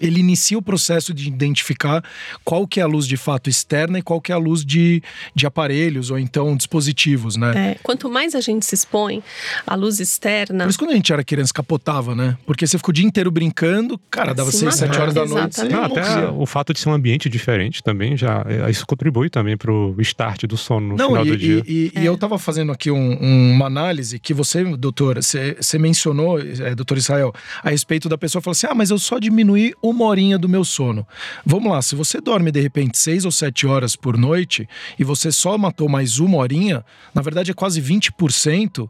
ele 0.00 0.20
inicia 0.20 0.58
o 0.58 0.62
processo 0.62 1.12
de 1.12 1.28
identificar 1.28 2.02
qual 2.44 2.66
que 2.66 2.80
é 2.80 2.82
a 2.82 2.86
luz 2.86 3.06
de 3.06 3.16
fato 3.16 3.48
externa 3.48 3.98
e 3.98 4.02
qual 4.02 4.20
que 4.20 4.32
é 4.32 4.34
a 4.34 4.38
luz 4.38 4.64
de, 4.64 5.02
de 5.34 5.46
aparelhos 5.46 6.10
ou 6.10 6.18
então 6.18 6.56
dispositivos, 6.56 7.36
né? 7.36 7.72
É, 7.72 7.78
quanto 7.82 8.08
mais 8.08 8.34
a 8.34 8.40
gente 8.40 8.64
se 8.64 8.74
expõe 8.74 9.22
à 9.66 9.74
luz 9.74 10.00
externa... 10.00 10.64
Por 10.64 10.70
isso 10.70 10.78
quando 10.78 10.90
a 10.90 10.94
gente 10.94 11.12
era 11.12 11.22
criança 11.22 11.52
capotava, 11.52 12.14
né? 12.14 12.36
Porque 12.46 12.66
você 12.66 12.78
ficou 12.78 12.90
o 12.90 12.94
dia 12.94 13.06
inteiro 13.06 13.30
brincando, 13.30 13.98
cara, 14.10 14.34
dava 14.34 14.50
6, 14.50 14.74
7 14.74 14.98
horas 14.98 15.14
da 15.14 15.26
noite. 15.26 15.62
Não, 15.64 15.84
até 15.84 16.28
o 16.28 16.46
fato 16.46 16.72
de 16.72 16.80
ser 16.80 16.88
um 16.88 16.92
ambiente 16.92 17.28
diferente 17.28 17.82
também 17.82 18.16
já... 18.16 18.44
É, 18.48 18.70
isso 18.70 18.86
contribui 18.86 19.28
também 19.28 19.56
para 19.56 19.72
o 19.72 19.94
start 20.00 20.44
do 20.44 20.56
sono 20.56 20.88
no 20.88 20.96
Não, 20.96 21.08
final 21.08 21.26
e, 21.26 21.30
do 21.30 21.36
dia. 21.36 21.62
E, 21.66 21.72
e, 21.72 21.92
é. 21.94 22.02
e 22.02 22.06
eu 22.06 22.14
estava 22.14 22.38
fazendo 22.38 22.72
aqui 22.72 22.90
um, 22.90 23.18
um, 23.22 23.52
uma 23.52 23.66
análise 23.66 24.18
que 24.18 24.34
você, 24.34 24.64
doutora, 24.76 25.22
você, 25.22 25.56
você 25.60 25.78
mencionou, 25.78 26.40
é, 26.40 26.74
doutor 26.74 26.98
Israel, 26.98 27.32
a 27.62 27.70
respeito 27.70 28.08
da 28.08 28.18
pessoa, 28.18 28.42
falou 28.42 28.52
assim, 28.52 28.66
ah, 28.68 28.74
mas 28.74 28.90
eu 28.90 28.98
só 28.98 29.18
diminuí 29.18 29.74
uma 29.82 30.04
horinha 30.04 30.38
do 30.38 30.48
meu 30.48 30.64
sono. 30.64 31.06
Vamos 31.44 31.72
lá, 31.72 31.82
se 31.82 31.94
você 31.94 32.20
dorme 32.20 32.52
de 32.52 32.60
repente 32.60 32.98
seis 32.98 33.24
ou 33.24 33.32
sete 33.32 33.66
horas 33.66 33.96
por 33.96 34.16
noite 34.16 34.68
e 34.98 35.04
você 35.04 35.32
só 35.32 35.58
matou 35.58 35.88
mais 35.88 36.18
uma 36.18 36.38
horinha, 36.38 36.84
na 37.14 37.20
verdade 37.20 37.50
é 37.50 37.54
quase 37.54 37.82
20% 37.82 38.88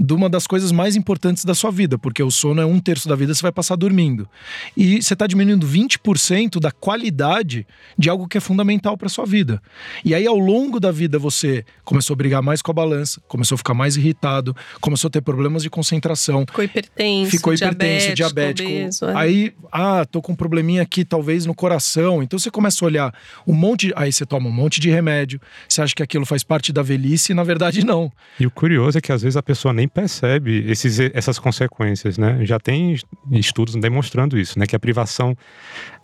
de 0.00 0.12
uma 0.12 0.28
das 0.28 0.46
coisas 0.46 0.72
mais 0.72 0.96
importantes 0.96 1.44
da 1.44 1.54
sua 1.54 1.70
vida, 1.70 1.96
porque 1.98 2.22
o 2.22 2.30
sono 2.30 2.60
é 2.60 2.66
um 2.66 2.80
terço 2.80 3.08
da 3.08 3.14
vida 3.14 3.34
você 3.34 3.42
vai 3.42 3.52
passar 3.52 3.76
dormindo. 3.76 4.28
E 4.76 5.00
você 5.00 5.14
está 5.14 5.26
diminuindo 5.26 5.66
20% 5.66 6.58
da 6.58 6.70
qualidade 6.70 7.66
de 7.96 8.10
algo 8.10 8.26
que 8.26 8.38
é 8.38 8.40
fundamental 8.40 8.96
para 8.96 9.08
sua 9.08 9.24
vida. 9.24 9.62
E 10.04 10.14
aí, 10.14 10.26
ao 10.26 10.38
longo 10.38 10.80
da 10.80 10.90
vida, 10.90 11.18
você 11.18 11.64
começou 11.84 12.14
a 12.14 12.16
brigar 12.16 12.42
mais 12.42 12.62
com 12.62 12.70
a 12.70 12.74
balança, 12.74 13.20
começou 13.28 13.54
a 13.54 13.58
ficar 13.58 13.74
mais 13.74 13.96
irritado, 13.96 14.56
começou 14.80 15.08
a 15.08 15.10
ter 15.10 15.20
problemas 15.20 15.62
de 15.62 15.70
concentração. 15.70 16.44
Ficou 16.46 16.64
hipertenso, 16.64 17.30
ficou 17.30 17.54
hipertenso, 17.54 18.14
diabético. 18.14 18.68
Obeso, 18.68 19.04
é. 19.06 19.16
Aí, 19.16 19.54
ah, 19.70 20.04
tô 20.04 20.20
com 20.20 20.31
um 20.32 20.36
probleminha 20.36 20.82
aqui, 20.82 21.04
talvez 21.04 21.46
no 21.46 21.54
coração. 21.54 22.22
Então 22.22 22.38
você 22.38 22.50
começa 22.50 22.84
a 22.84 22.86
olhar 22.86 23.14
um 23.46 23.54
monte. 23.54 23.92
Aí 23.94 24.12
você 24.12 24.26
toma 24.26 24.48
um 24.48 24.52
monte 24.52 24.80
de 24.80 24.90
remédio, 24.90 25.40
você 25.68 25.82
acha 25.82 25.94
que 25.94 26.02
aquilo 26.02 26.26
faz 26.26 26.42
parte 26.42 26.72
da 26.72 26.82
velhice 26.82 27.32
e 27.32 27.34
na 27.34 27.44
verdade 27.44 27.84
não. 27.84 28.10
E 28.40 28.46
o 28.46 28.50
curioso 28.50 28.98
é 28.98 29.00
que 29.00 29.12
às 29.12 29.22
vezes 29.22 29.36
a 29.36 29.42
pessoa 29.42 29.72
nem 29.72 29.86
percebe 29.86 30.64
esses, 30.68 30.98
essas 30.98 31.38
consequências, 31.38 32.18
né? 32.18 32.44
Já 32.44 32.58
tem 32.58 32.96
estudos 33.30 33.74
demonstrando 33.76 34.38
isso, 34.38 34.58
né? 34.58 34.66
Que 34.66 34.76
a 34.76 34.80
privação, 34.80 35.36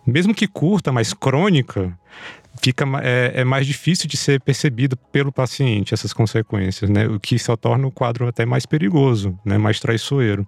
mesmo 0.06 0.34
que 0.34 0.46
curta, 0.46 0.92
mas 0.92 1.12
crônica, 1.12 1.96
fica 2.60 2.84
é, 3.02 3.32
é, 3.36 3.44
mais 3.44 3.66
difícil 3.66 4.08
de 4.08 4.16
ser 4.16 4.40
percebido 4.40 4.96
pelo 4.96 5.32
paciente 5.32 5.94
essas 5.94 6.12
consequências, 6.12 6.90
né? 6.90 7.06
O 7.06 7.18
que 7.18 7.38
só 7.38 7.56
torna 7.56 7.86
o 7.86 7.90
quadro 7.90 8.26
até 8.26 8.44
mais 8.44 8.66
perigoso, 8.66 9.38
né? 9.44 9.58
Mais 9.58 9.80
traiçoeiro. 9.80 10.46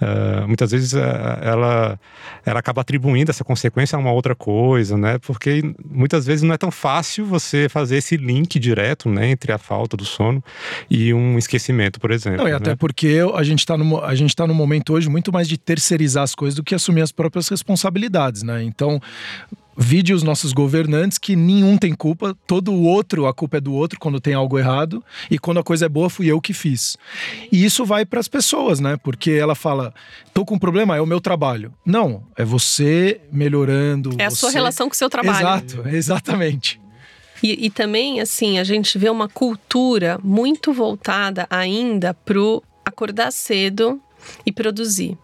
Uh, 0.00 0.46
muitas 0.46 0.70
vezes 0.70 0.92
uh, 0.92 0.98
ela 1.42 1.98
ela 2.44 2.60
acaba 2.60 2.80
atribuindo 2.80 3.30
essa 3.30 3.44
consequência 3.44 3.96
a 3.96 3.98
uma 3.98 4.12
outra 4.12 4.34
coisa, 4.34 4.96
né? 4.96 5.18
Porque 5.18 5.62
muitas 5.84 6.26
vezes 6.26 6.42
não 6.42 6.54
é 6.54 6.58
tão 6.58 6.70
fácil 6.70 7.26
você 7.26 7.68
fazer 7.68 7.96
esse 7.96 8.16
link 8.16 8.58
direto, 8.58 9.08
né? 9.08 9.30
Entre 9.30 9.52
a 9.52 9.58
falta 9.58 9.96
do 9.96 10.04
sono 10.04 10.42
e 10.90 11.12
um 11.12 11.38
esquecimento, 11.38 12.00
por 12.00 12.10
exemplo. 12.10 12.38
Não, 12.38 12.48
e 12.48 12.50
né? 12.50 12.56
até 12.56 12.76
porque 12.76 13.18
a 13.34 13.42
gente 13.42 13.60
está 13.60 13.76
no 13.76 14.00
a 14.00 14.14
gente 14.14 14.34
tá 14.34 14.46
no 14.46 14.54
momento 14.54 14.92
hoje 14.92 15.08
muito 15.08 15.32
mais 15.32 15.48
de 15.48 15.58
terceirizar 15.58 16.22
as 16.22 16.34
coisas 16.34 16.54
do 16.54 16.62
que 16.62 16.74
assumir 16.74 17.02
as 17.02 17.12
próprias 17.12 17.48
responsabilidades, 17.48 18.42
né? 18.42 18.62
Então 18.62 19.00
Vide 19.82 20.12
os 20.12 20.22
nossos 20.22 20.52
governantes 20.52 21.16
que 21.16 21.34
nenhum 21.34 21.78
tem 21.78 21.94
culpa, 21.94 22.36
todo 22.46 22.70
o 22.70 22.82
outro, 22.82 23.26
a 23.26 23.32
culpa 23.32 23.56
é 23.56 23.60
do 23.60 23.72
outro 23.72 23.98
quando 23.98 24.20
tem 24.20 24.34
algo 24.34 24.58
errado, 24.58 25.02
e 25.30 25.38
quando 25.38 25.58
a 25.58 25.62
coisa 25.62 25.86
é 25.86 25.88
boa, 25.88 26.10
fui 26.10 26.26
eu 26.26 26.38
que 26.38 26.52
fiz. 26.52 26.98
E 27.50 27.64
isso 27.64 27.86
vai 27.86 28.04
para 28.04 28.20
as 28.20 28.28
pessoas, 28.28 28.78
né? 28.78 28.98
Porque 29.02 29.30
ela 29.30 29.54
fala: 29.54 29.94
tô 30.34 30.44
com 30.44 30.56
um 30.56 30.58
problema, 30.58 30.96
é 30.96 31.00
o 31.00 31.06
meu 31.06 31.18
trabalho. 31.18 31.72
Não, 31.84 32.24
é 32.36 32.44
você 32.44 33.22
melhorando. 33.32 34.10
É 34.18 34.26
a 34.26 34.30
você... 34.30 34.36
sua 34.36 34.50
relação 34.50 34.86
com 34.86 34.94
o 34.94 34.98
seu 34.98 35.08
trabalho. 35.08 35.38
Exato, 35.38 35.88
exatamente. 35.88 36.78
E, 37.42 37.66
e 37.66 37.70
também, 37.70 38.20
assim, 38.20 38.58
a 38.58 38.64
gente 38.64 38.98
vê 38.98 39.08
uma 39.08 39.30
cultura 39.30 40.20
muito 40.22 40.74
voltada 40.74 41.46
ainda 41.48 42.12
pro 42.12 42.62
acordar 42.84 43.32
cedo 43.32 43.98
e 44.44 44.52
produzir. 44.52 45.16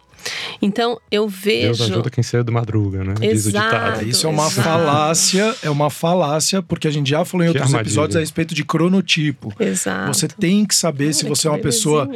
Então 0.60 1.00
eu 1.10 1.28
vejo. 1.28 1.66
Deus 1.66 1.80
ajuda 1.82 2.10
quem 2.10 2.22
cedo 2.22 2.50
madruga, 2.52 3.04
né? 3.04 3.14
Exato, 3.20 3.34
Diz 3.34 3.46
o 3.46 3.52
ditado. 3.52 4.08
Isso 4.08 4.26
é 4.26 4.30
uma 4.30 4.46
exato. 4.46 4.62
falácia, 4.68 5.54
é 5.62 5.70
uma 5.70 5.90
falácia, 5.90 6.62
porque 6.62 6.88
a 6.88 6.90
gente 6.90 7.10
já 7.10 7.24
falou 7.24 7.44
em 7.44 7.50
que 7.52 7.58
outros 7.58 7.66
armadilha. 7.72 7.88
episódios 7.88 8.16
a 8.16 8.20
respeito 8.20 8.54
de 8.54 8.64
cronotipo. 8.64 9.52
Exato. 9.58 10.14
Você 10.14 10.28
tem 10.28 10.64
que 10.64 10.74
saber 10.74 11.04
Olha, 11.04 11.12
se 11.12 11.24
você 11.26 11.46
é 11.46 11.50
uma 11.50 11.58
pessoa 11.58 12.08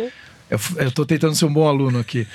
eu, 0.51 0.89
estou 0.89 1.07
tentando 1.07 1.35
ser 1.35 1.45
um 1.45 1.53
bom 1.53 1.67
aluno 1.69 1.99
aqui. 1.99 2.27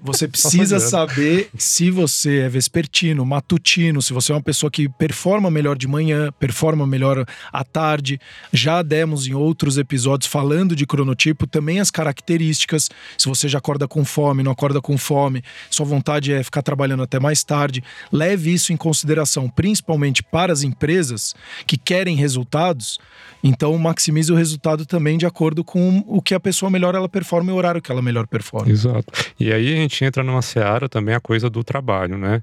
Você 0.00 0.28
precisa 0.28 0.78
saber 0.78 1.50
se 1.58 1.90
você 1.90 2.40
é 2.40 2.48
vespertino, 2.48 3.26
matutino, 3.26 4.00
se 4.00 4.12
você 4.12 4.30
é 4.30 4.34
uma 4.34 4.42
pessoa 4.42 4.70
que 4.70 4.88
performa 4.88 5.50
melhor 5.50 5.76
de 5.76 5.88
manhã, 5.88 6.30
performa 6.38 6.86
melhor 6.86 7.26
à 7.52 7.64
tarde. 7.64 8.20
Já 8.52 8.82
demos 8.82 9.26
em 9.26 9.34
outros 9.34 9.78
episódios 9.78 10.30
falando 10.30 10.76
de 10.76 10.86
cronotipo 10.86 11.46
também 11.46 11.80
as 11.80 11.90
características. 11.90 12.88
Se 13.18 13.28
você 13.28 13.48
já 13.48 13.58
acorda 13.58 13.88
com 13.88 14.04
fome, 14.04 14.42
não 14.42 14.52
acorda 14.52 14.80
com 14.80 14.96
fome, 14.96 15.42
sua 15.68 15.86
vontade 15.86 16.32
é 16.32 16.42
ficar 16.42 16.62
trabalhando 16.62 17.02
até 17.02 17.18
mais 17.18 17.42
tarde. 17.42 17.82
Leve 18.12 18.52
isso 18.52 18.72
em 18.72 18.76
consideração, 18.76 19.48
principalmente 19.48 20.22
para 20.22 20.52
as 20.52 20.62
empresas 20.62 21.34
que 21.66 21.76
querem 21.76 22.16
resultados. 22.16 22.98
Então, 23.42 23.76
maximize 23.78 24.32
o 24.32 24.36
resultado 24.36 24.86
também 24.86 25.18
de 25.18 25.26
acordo 25.26 25.62
com 25.62 26.02
o 26.06 26.20
que 26.20 26.34
a 26.34 26.40
pessoa 26.40 26.70
melhor 26.70 26.94
ela 26.94 27.08
performa 27.08 27.52
horário 27.56 27.80
que 27.80 27.90
ela 27.90 28.02
melhor 28.02 28.26
performa. 28.26 28.70
Exato. 28.70 29.06
E 29.38 29.52
aí 29.52 29.72
a 29.72 29.76
gente 29.76 30.04
entra 30.04 30.22
numa 30.22 30.42
seara 30.42 30.88
também 30.88 31.14
a 31.14 31.20
coisa 31.20 31.48
do 31.50 31.62
trabalho, 31.62 32.16
né? 32.16 32.42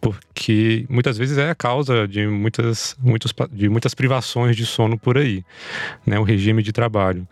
Porque 0.00 0.86
muitas 0.88 1.18
vezes 1.18 1.38
é 1.38 1.50
a 1.50 1.54
causa 1.54 2.06
de 2.06 2.26
muitas, 2.26 2.96
muitos, 3.02 3.32
de 3.52 3.68
muitas 3.68 3.94
privações 3.94 4.56
de 4.56 4.66
sono 4.66 4.98
por 4.98 5.18
aí, 5.18 5.44
né? 6.06 6.18
O 6.18 6.22
regime 6.22 6.62
de 6.62 6.72
trabalho. 6.72 7.26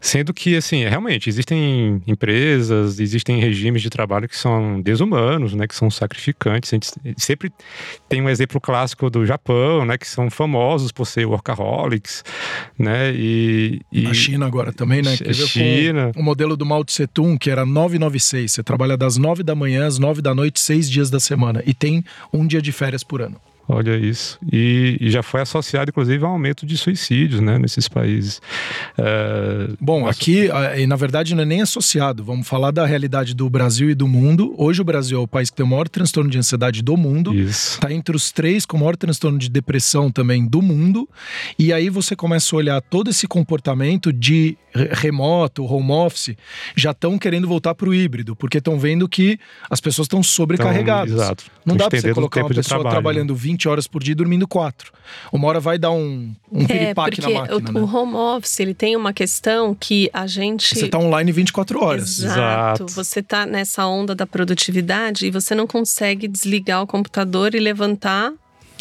Sendo 0.00 0.34
que, 0.34 0.56
assim, 0.56 0.84
realmente, 0.84 1.28
existem 1.28 2.02
empresas, 2.08 2.98
existem 2.98 3.38
regimes 3.38 3.82
de 3.82 3.88
trabalho 3.88 4.28
que 4.28 4.36
são 4.36 4.80
desumanos, 4.80 5.54
né? 5.54 5.66
Que 5.68 5.76
são 5.76 5.88
sacrificantes. 5.90 6.72
A 6.72 6.76
gente 6.76 6.90
sempre 7.16 7.52
tem 8.08 8.20
um 8.20 8.28
exemplo 8.28 8.60
clássico 8.60 9.08
do 9.08 9.24
Japão, 9.24 9.84
né? 9.84 9.96
Que 9.96 10.08
são 10.08 10.28
famosos 10.28 10.90
por 10.90 11.06
ser 11.06 11.24
workaholics, 11.24 12.24
né? 12.76 13.12
E, 13.14 13.80
e... 13.92 14.06
A 14.08 14.12
China 14.14 14.44
agora 14.44 14.72
também, 14.72 15.02
né? 15.02 15.12
A 15.12 15.32
China. 15.32 16.10
O 16.16 16.22
modelo 16.22 16.56
do 16.56 16.61
Mao 16.64 16.84
Tse 16.84 17.08
que 17.38 17.50
era 17.50 17.64
996. 17.64 18.52
Você 18.52 18.62
trabalha 18.62 18.96
das 18.96 19.16
9 19.16 19.42
da 19.42 19.54
manhã 19.54 19.86
às 19.86 19.98
9 19.98 20.22
da 20.22 20.34
noite, 20.34 20.60
seis 20.60 20.90
dias 20.90 21.10
da 21.10 21.20
semana. 21.20 21.62
E 21.66 21.74
tem 21.74 22.04
um 22.32 22.46
dia 22.46 22.62
de 22.62 22.72
férias 22.72 23.02
por 23.02 23.22
ano. 23.22 23.40
Olha 23.68 23.96
isso. 23.96 24.38
E, 24.52 24.98
e, 25.00 25.10
já 25.10 25.22
foi 25.22 25.40
associado, 25.40 25.90
inclusive, 25.90 26.22
a 26.24 26.28
um 26.28 26.32
aumento 26.32 26.66
de 26.66 26.76
suicídios 26.76 27.40
né, 27.40 27.58
nesses 27.58 27.88
países. 27.88 28.40
É... 28.98 29.68
Bom, 29.80 30.06
aqui, 30.06 30.48
e 30.76 30.86
na 30.86 30.96
verdade, 30.96 31.34
não 31.34 31.42
é 31.42 31.46
nem 31.46 31.62
associado. 31.62 32.24
Vamos 32.24 32.46
falar 32.46 32.70
da 32.70 32.84
realidade 32.84 33.34
do 33.34 33.48
Brasil 33.48 33.88
e 33.88 33.94
do 33.94 34.08
mundo. 34.08 34.54
Hoje, 34.58 34.80
o 34.80 34.84
Brasil 34.84 35.18
é 35.18 35.22
o 35.22 35.28
país 35.28 35.48
que 35.48 35.56
tem 35.56 35.64
o 35.64 35.68
maior 35.68 35.88
transtorno 35.88 36.28
de 36.28 36.38
ansiedade 36.38 36.82
do 36.82 36.96
mundo. 36.96 37.32
Está 37.34 37.92
entre 37.92 38.16
os 38.16 38.32
três 38.32 38.66
com 38.66 38.76
o 38.76 38.80
maior 38.80 38.96
transtorno 38.96 39.38
de 39.38 39.48
depressão 39.48 40.10
também 40.10 40.46
do 40.46 40.60
mundo. 40.60 41.08
E 41.58 41.72
aí 41.72 41.88
você 41.88 42.16
começa 42.16 42.54
a 42.54 42.58
olhar 42.58 42.80
todo 42.82 43.10
esse 43.10 43.28
comportamento 43.28 44.12
de 44.12 44.56
remoto, 44.74 45.64
home 45.64 45.92
office, 45.92 46.34
já 46.74 46.92
estão 46.92 47.18
querendo 47.18 47.46
voltar 47.46 47.74
para 47.74 47.88
o 47.88 47.94
híbrido, 47.94 48.34
porque 48.34 48.58
estão 48.58 48.78
vendo 48.78 49.08
que 49.08 49.38
as 49.68 49.80
pessoas 49.80 50.06
estão 50.06 50.22
sobrecarregadas. 50.22 51.12
Então, 51.12 51.24
exato. 51.24 51.44
Não 51.64 51.76
dá 51.76 51.88
para 51.88 52.00
você 52.00 52.14
colocar 52.14 52.40
uma 52.40 52.48
pessoa 52.48 52.80
trabalho, 52.80 52.90
trabalhando 52.90 53.34
20 53.34 53.51
20 53.52 53.68
horas 53.68 53.86
por 53.86 54.02
dia 54.02 54.14
dormindo 54.14 54.48
4. 54.48 54.92
Uma 55.32 55.48
hora 55.48 55.60
vai 55.60 55.78
dar 55.78 55.90
um, 55.90 56.34
um 56.50 56.62
é, 56.68 56.88
na 56.88 56.94
máquina. 56.94 57.28
O, 57.54 57.60
né? 57.60 57.80
o 57.80 57.96
home 57.96 58.14
office 58.14 58.60
ele 58.60 58.74
tem 58.74 58.96
uma 58.96 59.12
questão 59.12 59.74
que 59.74 60.10
a 60.12 60.26
gente. 60.26 60.74
Você 60.74 60.86
está 60.86 60.98
online 60.98 61.30
24 61.30 61.82
horas. 61.82 62.18
Exato. 62.18 62.82
Exato. 62.82 62.86
Você 62.88 63.20
está 63.20 63.46
nessa 63.46 63.86
onda 63.86 64.14
da 64.14 64.26
produtividade 64.26 65.26
e 65.26 65.30
você 65.30 65.54
não 65.54 65.66
consegue 65.66 66.26
desligar 66.26 66.82
o 66.82 66.86
computador 66.86 67.54
e 67.54 67.60
levantar 67.60 68.32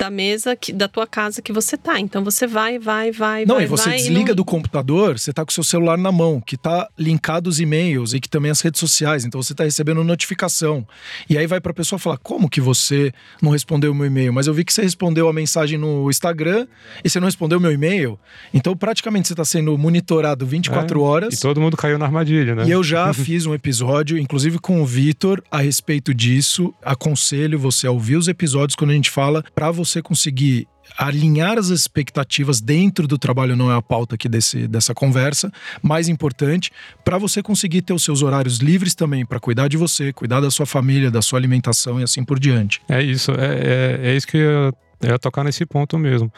da 0.02 0.10
mesa 0.10 0.56
que, 0.56 0.74
da 0.74 0.88
tua 0.88 1.06
casa 1.06 1.44
que 1.44 1.54
você 1.54 1.78
tá. 1.78 2.00
Então 2.00 2.24
você 2.24 2.48
vai, 2.48 2.80
vai, 2.80 3.12
vai, 3.12 3.46
não, 3.46 3.56
vai. 3.56 3.66
e 3.66 3.68
você 3.68 3.90
vai, 3.90 3.98
desliga 3.98 4.20
e 4.20 4.26
não... 4.30 4.36
do 4.36 4.44
computador, 4.44 5.20
você 5.20 5.32
tá 5.32 5.46
com 5.46 5.52
o 5.52 5.54
seu 5.54 5.64
celular 5.64 5.96
na 5.96 6.12
mão, 6.12 6.42
que 6.42 6.58
tá 6.58 6.90
linkado 6.98 7.48
os 7.48 7.60
e-mails 7.60 8.16
e 8.16 8.20
que 8.20 8.28
também 8.28 8.50
as 8.50 8.62
redes 8.62 8.80
sociais. 8.80 9.26
Então 9.26 9.42
você 9.42 9.54
tá 9.54 9.64
recebendo 9.64 10.04
notificação. 10.04 10.88
E 11.30 11.38
aí 11.38 11.46
vai 11.46 11.62
pra 11.62 11.72
pessoa 11.72 12.00
falar: 12.00 12.18
como 12.18 12.50
que 12.50 12.60
você 12.60 13.14
não 13.44 13.52
respondeu 13.52 13.92
o 13.92 13.96
meu 13.96 14.08
e-mail? 14.08 14.34
Mas 14.34 14.48
eu 14.48 14.56
vi 14.56 14.66
que 14.66 14.74
você 14.74 14.82
respondeu 14.82 15.30
a 15.30 15.34
mensagem 15.34 15.78
no 15.78 16.10
Instagram 16.10 16.66
e 17.04 17.10
você 17.10 17.20
não 17.20 17.28
respondeu 17.28 17.60
o 17.60 17.62
meu 17.62 17.72
e-mail. 17.72 18.20
Então 18.52 18.76
praticamente 18.76 19.28
você 19.28 19.36
tá 19.36 19.46
sendo 19.46 19.78
monitorado 19.78 20.48
24 20.48 21.00
é, 21.00 21.04
horas. 21.04 21.34
E 21.36 21.40
todo 21.40 21.62
mundo 21.62 21.78
caiu 21.78 22.00
na 22.00 22.06
armadilha, 22.06 22.56
né? 22.56 22.66
E 22.66 22.72
eu 22.72 22.84
já 22.84 23.14
fiz 23.14 23.46
um 23.46 23.54
episódio, 23.54 24.18
inclusive 24.18 24.58
com 24.58 24.82
o 24.82 24.86
Vitor, 24.86 25.44
a 25.52 25.62
respeito 25.62 26.12
disso. 26.12 26.74
Aconselho 26.82 27.60
você 27.60 27.86
a 27.86 27.92
ouvir 27.92 28.16
os 28.16 28.28
episódios 28.28 28.76
quando 28.76 28.90
a 28.90 28.96
gente 28.96 29.12
fala 29.12 29.44
para 29.54 29.70
você 29.70 29.91
conseguir 30.00 30.68
alinhar 30.96 31.58
as 31.58 31.70
expectativas 31.70 32.62
dentro 32.62 33.08
do 33.08 33.18
trabalho 33.18 33.56
não 33.56 33.72
é 33.72 33.76
a 33.76 33.82
pauta 33.82 34.14
aqui 34.16 34.30
desse, 34.30 34.68
dessa 34.68 34.94
conversa. 34.94 35.52
Mais 35.82 36.08
importante, 36.08 36.72
para 37.04 37.18
você 37.18 37.42
conseguir 37.42 37.82
ter 37.82 37.94
os 37.94 38.04
seus 38.04 38.22
horários 38.22 38.58
livres 38.58 38.94
também, 38.94 39.26
para 39.26 39.40
cuidar 39.40 39.68
de 39.68 39.78
você, 39.78 40.14
cuidar 40.14 40.40
da 40.40 40.52
sua 40.52 40.66
família, 40.66 41.10
da 41.10 41.22
sua 41.22 41.40
alimentação 41.40 42.00
e 42.00 42.04
assim 42.04 42.24
por 42.24 42.40
diante. 42.40 42.82
É 42.88 43.02
isso, 43.02 43.32
é, 43.32 44.00
é, 44.04 44.12
é 44.12 44.16
isso 44.16 44.28
que 44.28 44.38
eu 44.38 44.74
ia 45.04 45.20
tocar 45.20 45.44
nesse 45.44 45.66
ponto 45.66 45.98
mesmo. 45.98 46.32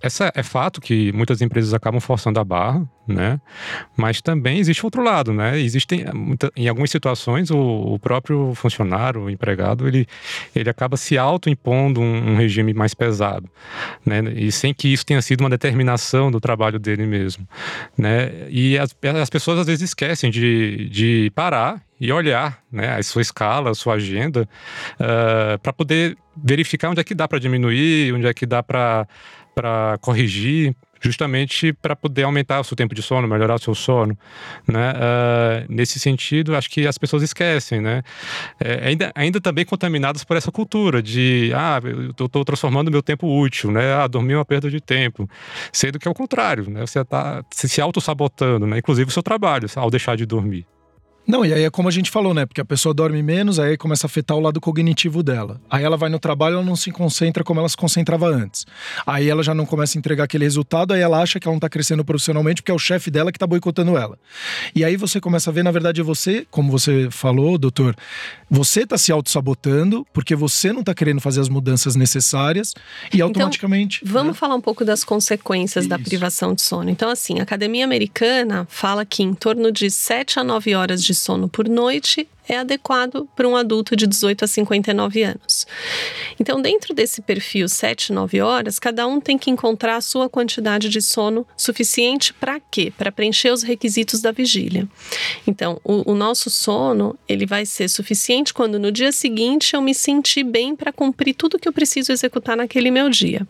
Essa 0.00 0.32
é 0.34 0.42
fato 0.42 0.80
que 0.80 1.12
muitas 1.12 1.40
empresas 1.40 1.74
acabam 1.74 2.00
forçando 2.00 2.38
a 2.38 2.44
barra, 2.44 2.88
né? 3.06 3.40
Mas 3.96 4.20
também 4.20 4.58
existe 4.58 4.84
outro 4.84 5.02
lado, 5.02 5.32
né? 5.32 5.60
Existem 5.60 6.04
em 6.56 6.68
algumas 6.68 6.90
situações 6.90 7.50
o, 7.50 7.58
o 7.58 7.98
próprio 7.98 8.54
funcionário, 8.54 9.22
o 9.22 9.30
empregado, 9.30 9.86
ele, 9.86 10.06
ele 10.54 10.70
acaba 10.70 10.96
se 10.96 11.18
autoimpondo 11.18 12.00
um, 12.00 12.32
um 12.32 12.36
regime 12.36 12.72
mais 12.72 12.94
pesado, 12.94 13.48
né? 14.04 14.20
E 14.34 14.50
sem 14.52 14.72
que 14.72 14.88
isso 14.88 15.04
tenha 15.04 15.20
sido 15.20 15.40
uma 15.40 15.50
determinação 15.50 16.30
do 16.30 16.40
trabalho 16.40 16.78
dele 16.78 17.06
mesmo, 17.06 17.46
né? 17.96 18.46
E 18.48 18.78
as, 18.78 18.94
as 19.20 19.30
pessoas 19.30 19.58
às 19.58 19.66
vezes 19.66 19.90
esquecem 19.90 20.30
de, 20.30 20.88
de 20.88 21.32
parar 21.34 21.82
e 22.00 22.12
olhar 22.12 22.58
né, 22.70 22.96
a 22.96 23.02
sua 23.02 23.22
escala, 23.22 23.70
a 23.70 23.74
sua 23.74 23.94
agenda, 23.94 24.48
uh, 24.94 25.58
para 25.60 25.72
poder 25.72 26.16
verificar 26.36 26.90
onde 26.90 27.00
é 27.00 27.04
que 27.04 27.14
dá 27.14 27.28
para 27.28 27.38
diminuir, 27.38 28.12
onde 28.14 28.26
é 28.26 28.34
que 28.34 28.46
dá 28.46 28.62
para 28.62 29.06
corrigir, 30.00 30.74
justamente 31.04 31.72
para 31.72 31.94
poder 31.94 32.22
aumentar 32.22 32.60
o 32.60 32.64
seu 32.64 32.74
tempo 32.74 32.94
de 32.94 33.02
sono, 33.02 33.28
melhorar 33.28 33.56
o 33.56 33.58
seu 33.58 33.74
sono, 33.74 34.18
né? 34.66 34.92
Uh, 34.92 35.72
nesse 35.72 36.00
sentido, 36.00 36.56
acho 36.56 36.70
que 36.70 36.86
as 36.86 36.96
pessoas 36.96 37.22
esquecem, 37.22 37.80
né? 37.80 38.02
É, 38.58 38.88
ainda, 38.88 39.12
ainda 39.14 39.40
também 39.40 39.66
contaminadas 39.66 40.24
por 40.24 40.36
essa 40.36 40.50
cultura 40.50 41.02
de, 41.02 41.52
ah, 41.54 41.78
eu 41.84 42.10
estou 42.10 42.44
transformando 42.44 42.90
meu 42.90 43.02
tempo 43.02 43.28
útil, 43.28 43.70
né? 43.70 43.92
Ah, 43.92 44.06
dormir 44.06 44.32
é 44.32 44.38
uma 44.38 44.44
perda 44.44 44.70
de 44.70 44.80
tempo, 44.80 45.28
sendo 45.70 45.98
que 45.98 46.08
é 46.08 46.10
o 46.10 46.14
contrário, 46.14 46.70
né? 46.70 46.80
Você 46.80 46.98
está 46.98 47.44
se, 47.50 47.68
se 47.68 47.80
auto-sabotando, 47.82 48.66
né? 48.66 48.78
Inclusive 48.78 49.08
o 49.08 49.12
seu 49.12 49.22
trabalho, 49.22 49.68
ao 49.76 49.90
deixar 49.90 50.16
de 50.16 50.24
dormir. 50.24 50.66
Não, 51.26 51.44
e 51.44 51.54
aí 51.54 51.64
é 51.64 51.70
como 51.70 51.88
a 51.88 51.90
gente 51.90 52.10
falou, 52.10 52.34
né? 52.34 52.44
Porque 52.44 52.60
a 52.60 52.64
pessoa 52.64 52.92
dorme 52.94 53.22
menos, 53.22 53.58
aí 53.58 53.78
começa 53.78 54.06
a 54.06 54.08
afetar 54.08 54.36
o 54.36 54.40
lado 54.40 54.60
cognitivo 54.60 55.22
dela. 55.22 55.58
Aí 55.70 55.82
ela 55.82 55.96
vai 55.96 56.10
no 56.10 56.18
trabalho, 56.18 56.56
ela 56.56 56.64
não 56.64 56.76
se 56.76 56.90
concentra 56.90 57.42
como 57.42 57.60
ela 57.60 57.68
se 57.68 57.76
concentrava 57.76 58.28
antes. 58.28 58.66
Aí 59.06 59.28
ela 59.28 59.42
já 59.42 59.54
não 59.54 59.64
começa 59.64 59.96
a 59.96 59.98
entregar 59.98 60.24
aquele 60.24 60.44
resultado, 60.44 60.92
aí 60.92 61.00
ela 61.00 61.22
acha 61.22 61.40
que 61.40 61.48
ela 61.48 61.54
não 61.54 61.60
tá 61.60 61.68
crescendo 61.68 62.04
profissionalmente 62.04 62.60
porque 62.60 62.70
é 62.70 62.74
o 62.74 62.78
chefe 62.78 63.10
dela 63.10 63.32
que 63.32 63.38
tá 63.38 63.46
boicotando 63.46 63.96
ela. 63.96 64.18
E 64.74 64.84
aí 64.84 64.96
você 64.96 65.18
começa 65.18 65.48
a 65.48 65.52
ver, 65.52 65.62
na 65.62 65.70
verdade, 65.70 66.02
é 66.02 66.04
você, 66.04 66.46
como 66.50 66.70
você 66.70 67.08
falou, 67.10 67.56
doutor, 67.56 67.96
você 68.50 68.86
tá 68.86 68.98
se 68.98 69.10
auto-sabotando 69.10 70.06
porque 70.12 70.36
você 70.36 70.74
não 70.74 70.84
tá 70.84 70.92
querendo 70.94 71.22
fazer 71.22 71.40
as 71.40 71.48
mudanças 71.48 71.96
necessárias 71.96 72.74
e 73.10 73.16
então, 73.16 73.28
automaticamente. 73.28 74.00
Então, 74.02 74.12
vamos 74.12 74.34
né? 74.34 74.38
falar 74.38 74.56
um 74.56 74.60
pouco 74.60 74.84
das 74.84 75.02
consequências 75.02 75.84
Isso. 75.84 75.88
da 75.88 75.98
privação 75.98 76.52
de 76.52 76.60
sono. 76.60 76.90
Então, 76.90 77.08
assim, 77.08 77.40
a 77.40 77.44
Academia 77.44 77.84
Americana 77.84 78.66
fala 78.68 79.06
que 79.06 79.22
em 79.22 79.32
torno 79.32 79.72
de 79.72 79.90
7 79.90 80.38
a 80.38 80.44
9 80.44 80.74
horas 80.74 81.02
de 81.02 81.13
de 81.14 81.20
sono 81.20 81.48
por 81.48 81.68
noite 81.68 82.28
é 82.46 82.58
adequado 82.58 83.26
para 83.34 83.48
um 83.48 83.56
adulto 83.56 83.96
de 83.96 84.06
18 84.06 84.44
a 84.44 84.48
59 84.48 85.22
anos. 85.22 85.66
Então, 86.38 86.60
dentro 86.60 86.92
desse 86.92 87.22
perfil 87.22 87.68
7, 87.68 88.12
9 88.12 88.40
horas, 88.42 88.78
cada 88.78 89.06
um 89.06 89.18
tem 89.18 89.38
que 89.38 89.50
encontrar 89.50 89.96
a 89.96 90.00
sua 90.00 90.28
quantidade 90.28 90.90
de 90.90 91.00
sono 91.00 91.46
suficiente 91.56 92.34
para 92.34 92.60
quê? 92.60 92.92
Para 92.98 93.10
preencher 93.10 93.50
os 93.50 93.62
requisitos 93.62 94.20
da 94.20 94.30
vigília. 94.30 94.86
Então, 95.46 95.80
o, 95.82 96.12
o, 96.12 96.14
nosso 96.14 96.50
sono, 96.50 97.16
ele 97.26 97.46
vai 97.46 97.64
ser 97.64 97.88
suficiente 97.88 98.52
quando 98.52 98.78
no 98.78 98.92
dia 98.92 99.12
seguinte 99.12 99.74
eu 99.74 99.80
me 99.80 99.94
sentir 99.94 100.44
bem 100.44 100.76
para 100.76 100.92
cumprir 100.92 101.34
tudo 101.34 101.58
que 101.58 101.68
eu 101.68 101.72
preciso 101.72 102.12
executar 102.12 102.56
naquele 102.56 102.90
meu 102.90 103.08
dia. 103.08 103.46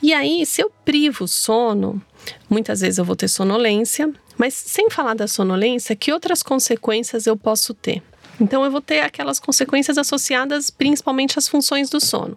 E 0.00 0.12
aí, 0.12 0.46
se 0.46 0.62
eu 0.62 0.70
privo 0.84 1.24
o 1.24 1.28
sono, 1.28 2.00
muitas 2.48 2.80
vezes 2.80 2.98
eu 2.98 3.04
vou 3.04 3.16
ter 3.16 3.28
sonolência, 3.28 4.12
mas 4.38 4.54
sem 4.54 4.90
falar 4.90 5.14
da 5.14 5.26
sonolência, 5.26 5.96
que 5.96 6.12
outras 6.12 6.42
consequências 6.42 7.26
eu 7.26 7.36
posso 7.36 7.74
ter? 7.74 8.02
Então, 8.40 8.64
eu 8.64 8.70
vou 8.70 8.82
ter 8.82 9.00
aquelas 9.00 9.40
consequências 9.40 9.96
associadas 9.96 10.68
principalmente 10.68 11.38
às 11.38 11.48
funções 11.48 11.88
do 11.88 12.00
sono. 12.00 12.36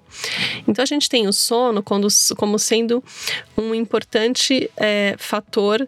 Então, 0.67 0.81
a 0.81 0.85
gente 0.85 1.09
tem 1.09 1.27
o 1.27 1.33
sono 1.33 1.83
como 1.83 2.57
sendo 2.57 3.03
um 3.57 3.75
importante 3.75 4.71
é, 4.77 5.15
fator 5.17 5.87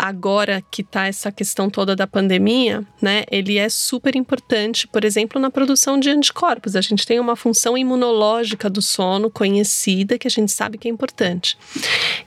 agora 0.00 0.62
que 0.70 0.80
está 0.80 1.06
essa 1.06 1.30
questão 1.30 1.68
toda 1.68 1.94
da 1.94 2.06
pandemia, 2.06 2.82
né, 3.00 3.24
ele 3.30 3.58
é 3.58 3.68
super 3.68 4.16
importante, 4.16 4.88
por 4.88 5.04
exemplo, 5.04 5.40
na 5.40 5.50
produção 5.50 6.00
de 6.00 6.08
anticorpos. 6.08 6.74
A 6.74 6.80
gente 6.80 7.06
tem 7.06 7.20
uma 7.20 7.36
função 7.36 7.76
imunológica 7.76 8.70
do 8.70 8.80
sono 8.80 9.30
conhecida 9.30 10.18
que 10.18 10.26
a 10.26 10.30
gente 10.30 10.50
sabe 10.50 10.78
que 10.78 10.88
é 10.88 10.90
importante. 10.90 11.58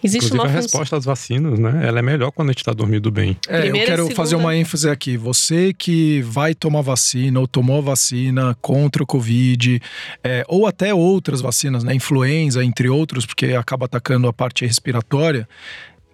Existe 0.04 0.28
Inclusive, 0.28 0.38
uma 0.38 0.46
a 0.46 0.62
resposta 0.62 0.98
às 0.98 1.06
vacinas, 1.06 1.58
né, 1.58 1.82
ela 1.86 2.00
é 2.00 2.02
melhor 2.02 2.32
quando 2.32 2.50
a 2.50 2.52
gente 2.52 2.62
está 2.62 2.74
dormindo 2.74 3.12
bem. 3.12 3.38
É, 3.48 3.62
Primeira, 3.62 3.86
eu 3.86 3.86
quero 3.86 4.04
segunda... 4.04 4.16
fazer 4.16 4.36
uma 4.36 4.56
ênfase 4.56 4.90
aqui. 4.90 5.18
Você 5.18 5.74
que 5.74 6.22
vai 6.22 6.54
tomar 6.54 6.82
vacina 6.82 7.40
ou 7.40 7.48
tomou 7.48 7.82
vacina 7.82 8.56
contra 8.62 9.02
o 9.02 9.06
Covid, 9.06 9.82
é, 10.24 10.46
ou 10.48 10.68
até 10.68 10.94
outras 10.94 11.42
vacinas, 11.42 11.84
né, 11.84 11.96
influenza, 11.96 12.64
entre 12.64 12.88
outros, 12.88 13.26
porque 13.26 13.48
acaba 13.48 13.86
atacando 13.86 14.28
a 14.28 14.34
parte 14.34 14.66
respiratória, 14.66 15.48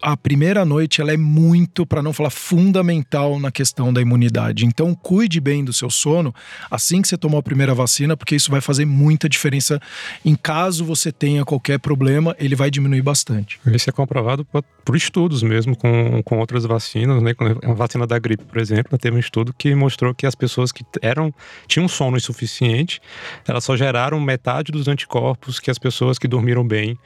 a 0.01 0.15
primeira 0.15 0.63
noite 0.65 1.01
ela 1.01 1.13
é 1.13 1.17
muito, 1.17 1.85
para 1.85 2.01
não 2.01 2.13
falar 2.13 2.29
fundamental 2.29 3.39
na 3.39 3.51
questão 3.51 3.91
da 3.91 4.01
imunidade. 4.01 4.65
Então, 4.65 4.93
cuide 4.93 5.39
bem 5.39 5.63
do 5.63 5.73
seu 5.73 5.89
sono 5.89 6.33
assim 6.69 7.01
que 7.01 7.07
você 7.07 7.17
tomou 7.17 7.39
a 7.39 7.43
primeira 7.43 7.73
vacina, 7.73 8.15
porque 8.15 8.35
isso 8.35 8.51
vai 8.51 8.61
fazer 8.61 8.85
muita 8.85 9.27
diferença. 9.27 9.79
Em 10.23 10.35
caso 10.35 10.85
você 10.85 11.11
tenha 11.11 11.43
qualquer 11.45 11.79
problema, 11.79 12.35
ele 12.39 12.55
vai 12.55 12.71
diminuir 12.71 13.01
bastante. 13.01 13.59
Isso 13.67 13.89
é 13.89 13.93
comprovado 13.93 14.45
por, 14.45 14.63
por 14.85 14.95
estudos 14.95 15.43
mesmo 15.43 15.75
com, 15.75 16.21
com 16.23 16.39
outras 16.39 16.65
vacinas, 16.65 17.21
né? 17.21 17.33
A 17.63 17.73
vacina 17.73 18.05
da 18.05 18.17
gripe, 18.17 18.43
por 18.43 18.57
exemplo, 18.57 18.97
teve 18.97 19.15
um 19.15 19.19
estudo 19.19 19.53
que 19.57 19.73
mostrou 19.75 20.13
que 20.13 20.25
as 20.25 20.35
pessoas 20.35 20.71
que 20.71 20.83
eram 21.01 21.33
tinham 21.67 21.87
sono 21.87 22.17
insuficiente, 22.17 23.01
elas 23.47 23.63
só 23.63 23.75
geraram 23.75 24.19
metade 24.19 24.71
dos 24.71 24.87
anticorpos 24.87 25.59
que 25.59 25.71
as 25.71 25.77
pessoas 25.77 26.17
que 26.17 26.27
dormiram 26.27 26.67
bem 26.67 26.97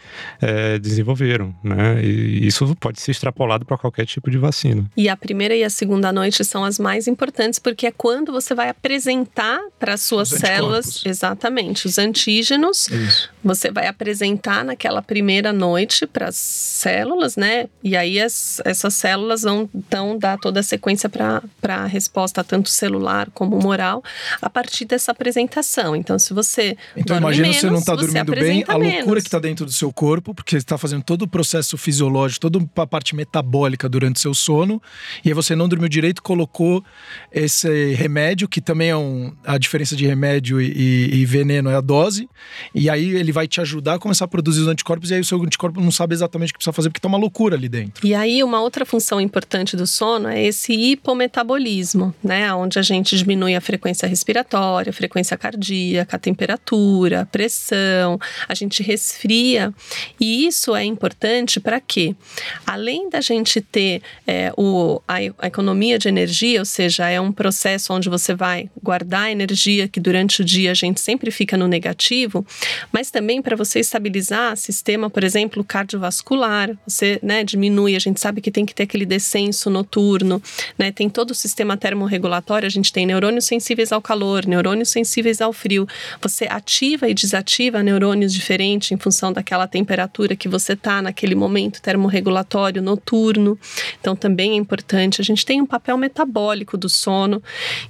é, 0.42 0.78
desenvolveram, 0.80 1.56
né? 1.64 2.04
E 2.04 2.46
isso 2.48 2.76
pode 2.84 3.00
ser 3.00 3.12
extrapolado 3.12 3.64
para 3.64 3.78
qualquer 3.78 4.06
tipo 4.06 4.30
de 4.30 4.38
vacina. 4.38 4.86
E 4.98 5.08
a 5.08 5.16
primeira 5.16 5.56
e 5.56 5.64
a 5.64 5.70
segunda 5.70 6.12
noite 6.12 6.44
são 6.44 6.66
as 6.66 6.78
mais 6.78 7.08
importantes, 7.08 7.58
porque 7.58 7.88
é 7.88 7.92
quando 7.92 8.30
você 8.34 8.54
vai 8.54 8.68
apresentar 8.68 9.58
para 9.80 9.94
as 9.94 10.02
suas 10.02 10.28
células, 10.28 11.02
exatamente, 11.06 11.86
os 11.86 11.98
antígenos. 11.98 12.90
Isso. 12.90 13.30
Você 13.42 13.72
vai 13.72 13.88
apresentar 13.88 14.66
naquela 14.66 15.02
primeira 15.02 15.54
noite 15.54 16.06
para 16.06 16.28
as 16.28 16.36
células, 16.36 17.38
né? 17.38 17.70
E 17.82 17.96
aí 17.96 18.20
as, 18.20 18.62
essas 18.66 18.94
células 18.96 19.44
vão 19.44 19.70
então 19.74 20.18
dar 20.18 20.38
toda 20.38 20.60
a 20.60 20.64
sequência 20.64 21.08
para 21.08 21.42
a 21.64 21.86
resposta, 21.86 22.44
tanto 22.44 22.70
celular 22.70 23.30
como 23.34 23.58
moral, 23.58 24.04
a 24.42 24.50
partir 24.50 24.84
dessa 24.84 25.14
apresentação. 25.14 25.96
Então, 25.96 26.20
se 26.20 26.34
você. 26.34 26.76
Então, 26.98 27.16
imagina 27.16 27.48
menos, 27.48 27.62
você 27.62 27.70
não 27.70 27.80
está 27.80 27.96
dormindo 27.96 28.32
bem, 28.34 28.66
a 28.68 28.74
loucura 28.74 29.02
menos. 29.06 29.24
que 29.24 29.28
está 29.30 29.40
dentro 29.40 29.66
do 29.66 29.72
seu 29.72 29.92
corpo, 29.94 30.34
porque 30.34 30.52
você 30.52 30.58
está 30.58 30.78
fazendo 30.78 31.04
todo 31.04 31.22
o 31.22 31.28
processo 31.28 31.78
fisiológico, 31.78 32.42
todo 32.42 32.73
a 32.82 32.88
parte 32.88 33.16
metabólica 33.16 33.88
durante 33.88 34.20
seu 34.20 34.34
sono, 34.34 34.82
e 35.24 35.30
aí 35.30 35.34
você 35.34 35.56
não 35.56 35.68
dormiu 35.68 35.90
direito, 35.90 36.22
colocou 36.22 36.84
esse 37.32 37.94
remédio, 37.94 38.48
que 38.48 38.62
também 38.62 38.90
é 38.90 38.96
um, 38.96 39.34
a 39.46 39.58
diferença 39.58 39.96
de 39.96 40.06
remédio 40.06 40.62
e, 40.62 41.22
e, 41.22 41.26
veneno 41.26 41.70
é 41.70 41.76
a 41.76 41.82
dose, 41.82 42.30
e 42.74 42.90
aí 42.90 43.16
ele 43.16 43.32
vai 43.32 43.48
te 43.48 43.62
ajudar 43.62 43.96
a 43.96 44.00
começar 44.00 44.26
a 44.26 44.28
produzir 44.28 44.62
os 44.62 44.68
anticorpos, 44.68 45.12
e 45.12 45.16
aí 45.16 45.22
o 45.22 45.26
seu 45.26 45.42
anticorpo 45.42 45.80
não 45.82 45.92
sabe 45.92 46.14
exatamente 46.14 46.50
o 46.50 46.54
que 46.54 46.60
precisa 46.60 46.74
fazer, 46.74 46.90
porque 46.90 47.00
tá 47.00 47.08
uma 47.08 47.18
loucura 47.18 47.56
ali 47.56 47.70
dentro. 47.70 48.06
E 48.06 48.14
aí 48.14 48.44
uma 48.44 48.62
outra 48.62 48.86
função 48.86 49.20
importante 49.20 49.76
do 49.76 49.86
sono 49.86 50.28
é 50.28 50.44
esse 50.44 50.74
hipometabolismo, 50.74 52.14
né, 52.24 52.54
onde 52.54 52.80
a 52.80 52.82
gente 52.82 53.18
diminui 53.18 53.56
a 53.56 53.62
frequência 53.62 54.08
respiratória, 54.08 54.90
a 54.90 54.94
frequência 54.94 55.38
cardíaca, 55.38 56.16
a 56.16 56.20
temperatura, 56.20 57.22
a 57.22 57.26
pressão, 57.26 58.20
a 58.48 58.54
gente 58.54 58.82
resfria, 58.82 59.74
e 60.20 60.46
isso 60.46 60.76
é 60.76 60.84
importante 60.84 61.60
para 61.60 61.80
quê? 61.80 62.16
Além 62.66 63.10
da 63.10 63.22
gente 63.22 63.62
ter 63.62 64.02
é, 64.26 64.52
o, 64.58 65.02
a, 65.08 65.16
a, 65.40 65.48
economia 65.48 66.00
de 66.00 66.08
energia, 66.08 66.60
ou 66.60 66.66
seja, 66.66 67.10
é 67.10 67.20
um 67.20 67.32
processo 67.32 67.94
onde 67.94 68.10
você 68.10 68.34
vai 68.34 68.70
guardar 68.82 69.32
energia 69.32 69.88
que 69.88 70.00
durante 70.00 70.42
o 70.42 70.46
dia 70.46 70.72
a 70.72 70.74
gente 70.74 71.02
sempre 71.02 71.32
fica 71.32 71.58
no 71.58 71.68
negativo, 71.68 72.46
mas 72.92 73.12
também 73.12 73.42
para 73.42 73.56
você 73.56 73.80
estabilizar 73.80 74.56
sistema, 74.56 75.10
por 75.10 75.24
exemplo, 75.24 75.64
cardiovascular, 75.64 76.72
você 76.88 77.20
né, 77.22 77.44
diminui, 77.44 77.96
a 77.96 78.00
gente 78.00 78.20
sabe 78.20 78.42
que 78.42 78.52
tem 78.52 78.66
que 78.66 78.74
ter 78.74 78.84
aquele 78.84 79.06
descenso 79.06 79.70
noturno, 79.70 80.42
né, 80.78 80.92
tem 80.92 81.10
todo 81.10 81.32
o 81.32 81.36
sistema 81.36 81.76
termorregulatório, 81.76 82.66
a 82.66 82.72
gente 82.72 82.94
tem 82.94 83.06
neurônios 83.06 83.46
sensíveis 83.46 83.92
ao 83.92 84.02
calor, 84.02 84.46
neurônios 84.46 84.90
sensíveis 84.90 85.42
ao 85.42 85.52
frio, 85.52 85.88
você 86.22 86.46
ativa 86.50 87.10
e 87.10 87.14
desativa 87.14 87.84
neurônios 87.84 88.34
diferentes 88.34 88.92
em 88.92 88.98
função 88.98 89.34
daquela 89.34 89.68
temperatura 89.68 90.36
que 90.36 90.48
você 90.48 90.74
está 90.74 91.02
naquele 91.02 91.36
momento 91.36 91.82
termorregulatório 91.82 92.53
respiratório 92.54 92.82
noturno. 92.82 93.58
Então, 94.00 94.16
também 94.16 94.52
é 94.52 94.56
importante. 94.56 95.20
A 95.20 95.24
gente 95.24 95.46
tem 95.46 95.62
um 95.62 95.66
papel 95.66 95.98
metabólico 95.98 96.78
do 96.78 96.88
sono, 96.88 97.42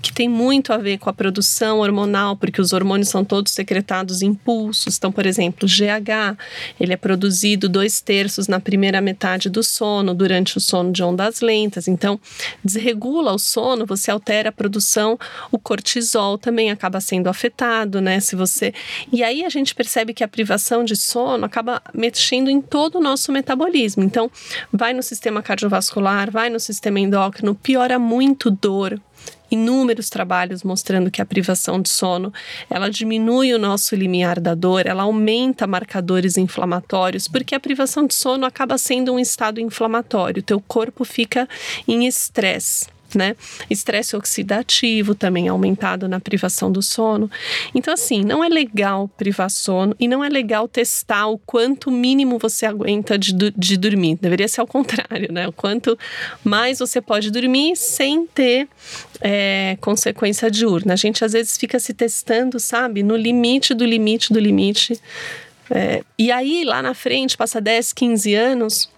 que 0.01 0.13
tem 0.13 0.29
muito 0.29 0.71
a 0.71 0.77
ver 0.77 0.97
com 0.97 1.09
a 1.09 1.13
produção 1.13 1.79
hormonal, 1.79 2.37
porque 2.37 2.61
os 2.61 2.71
hormônios 2.71 3.09
são 3.09 3.25
todos 3.25 3.51
secretados 3.51 4.21
em 4.21 4.33
pulsos. 4.33 4.97
Então, 4.97 5.11
por 5.11 5.25
exemplo, 5.25 5.67
o 5.67 5.67
GH, 5.67 6.37
ele 6.79 6.93
é 6.93 6.97
produzido 6.97 7.67
dois 7.67 7.99
terços 7.99 8.47
na 8.47 8.59
primeira 8.59 9.01
metade 9.01 9.49
do 9.49 9.63
sono, 9.63 10.13
durante 10.13 10.57
o 10.57 10.61
sono 10.61 10.91
de 10.91 11.03
ondas 11.03 11.41
lentas. 11.41 11.87
Então, 11.87 12.19
desregula 12.63 13.33
o 13.33 13.39
sono, 13.39 13.85
você 13.85 14.11
altera 14.11 14.49
a 14.49 14.51
produção, 14.51 15.19
o 15.51 15.59
cortisol 15.59 16.37
também 16.37 16.71
acaba 16.71 17.01
sendo 17.01 17.27
afetado, 17.27 17.99
né? 17.99 18.19
Se 18.19 18.35
você. 18.35 18.73
E 19.11 19.23
aí 19.23 19.43
a 19.43 19.49
gente 19.49 19.75
percebe 19.75 20.13
que 20.13 20.23
a 20.23 20.27
privação 20.27 20.83
de 20.83 20.95
sono 20.95 21.45
acaba 21.45 21.81
mexendo 21.93 22.49
em 22.49 22.61
todo 22.61 22.97
o 22.97 23.01
nosso 23.01 23.31
metabolismo. 23.31 24.03
Então, 24.03 24.29
vai 24.71 24.93
no 24.93 25.03
sistema 25.03 25.41
cardiovascular, 25.41 26.31
vai 26.31 26.49
no 26.49 26.59
sistema 26.59 26.99
endócrino, 26.99 27.55
piora 27.55 27.97
muito 27.99 28.49
dor, 28.49 28.99
inúmeros 29.49 30.09
trabalhos 30.09 30.63
mostrando 30.63 31.11
que 31.11 31.21
a 31.21 31.25
privação 31.25 31.81
de 31.81 31.89
sono 31.89 32.33
ela 32.69 32.89
diminui 32.89 33.53
o 33.53 33.59
nosso 33.59 33.95
limiar 33.95 34.39
da 34.39 34.55
dor, 34.55 34.87
ela 34.87 35.03
aumenta 35.03 35.67
marcadores 35.67 36.37
inflamatórios, 36.37 37.27
porque 37.27 37.53
a 37.53 37.59
privação 37.59 38.07
de 38.07 38.15
sono 38.15 38.45
acaba 38.45 38.77
sendo 38.77 39.13
um 39.13 39.19
estado 39.19 39.59
inflamatório, 39.59 40.41
teu 40.41 40.59
corpo 40.59 41.05
fica 41.05 41.47
em 41.87 42.07
estresse. 42.07 42.92
Né? 43.15 43.35
Estresse 43.69 44.15
oxidativo 44.15 45.15
também 45.15 45.47
aumentado 45.47 46.07
na 46.07 46.19
privação 46.19 46.71
do 46.71 46.81
sono. 46.81 47.29
Então, 47.73 47.93
assim, 47.93 48.23
não 48.23 48.43
é 48.43 48.49
legal 48.49 49.07
privar 49.07 49.49
sono 49.49 49.95
e 49.99 50.07
não 50.07 50.23
é 50.23 50.29
legal 50.29 50.67
testar 50.67 51.27
o 51.27 51.37
quanto 51.37 51.91
mínimo 51.91 52.37
você 52.37 52.65
aguenta 52.65 53.17
de, 53.17 53.33
de 53.33 53.77
dormir. 53.77 54.17
Deveria 54.21 54.47
ser 54.47 54.61
ao 54.61 54.67
contrário, 54.67 55.31
né? 55.31 55.47
O 55.47 55.51
quanto 55.51 55.97
mais 56.43 56.79
você 56.79 57.01
pode 57.01 57.31
dormir 57.31 57.75
sem 57.75 58.25
ter 58.25 58.67
é, 59.21 59.77
consequência 59.81 60.49
diurna. 60.49 60.93
A 60.93 60.97
gente 60.97 61.23
às 61.23 61.33
vezes 61.33 61.57
fica 61.57 61.79
se 61.79 61.93
testando, 61.93 62.59
sabe? 62.59 63.03
No 63.03 63.15
limite 63.15 63.73
do 63.73 63.85
limite 63.85 64.31
do 64.33 64.39
limite. 64.39 64.99
É, 65.69 66.03
e 66.17 66.31
aí, 66.31 66.63
lá 66.63 66.81
na 66.81 66.93
frente, 66.93 67.37
passa 67.37 67.59
10, 67.61 67.93
15 67.93 68.35
anos, 68.35 68.89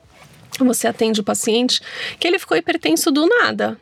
você 0.60 0.88
atende 0.88 1.21
o 1.21 1.23
paciente 1.23 1.82
que 2.19 2.28
ele 2.28 2.39
ficou 2.39 2.58
hipertenso 2.58 3.12
do 3.12 3.28
nada. 3.28 3.78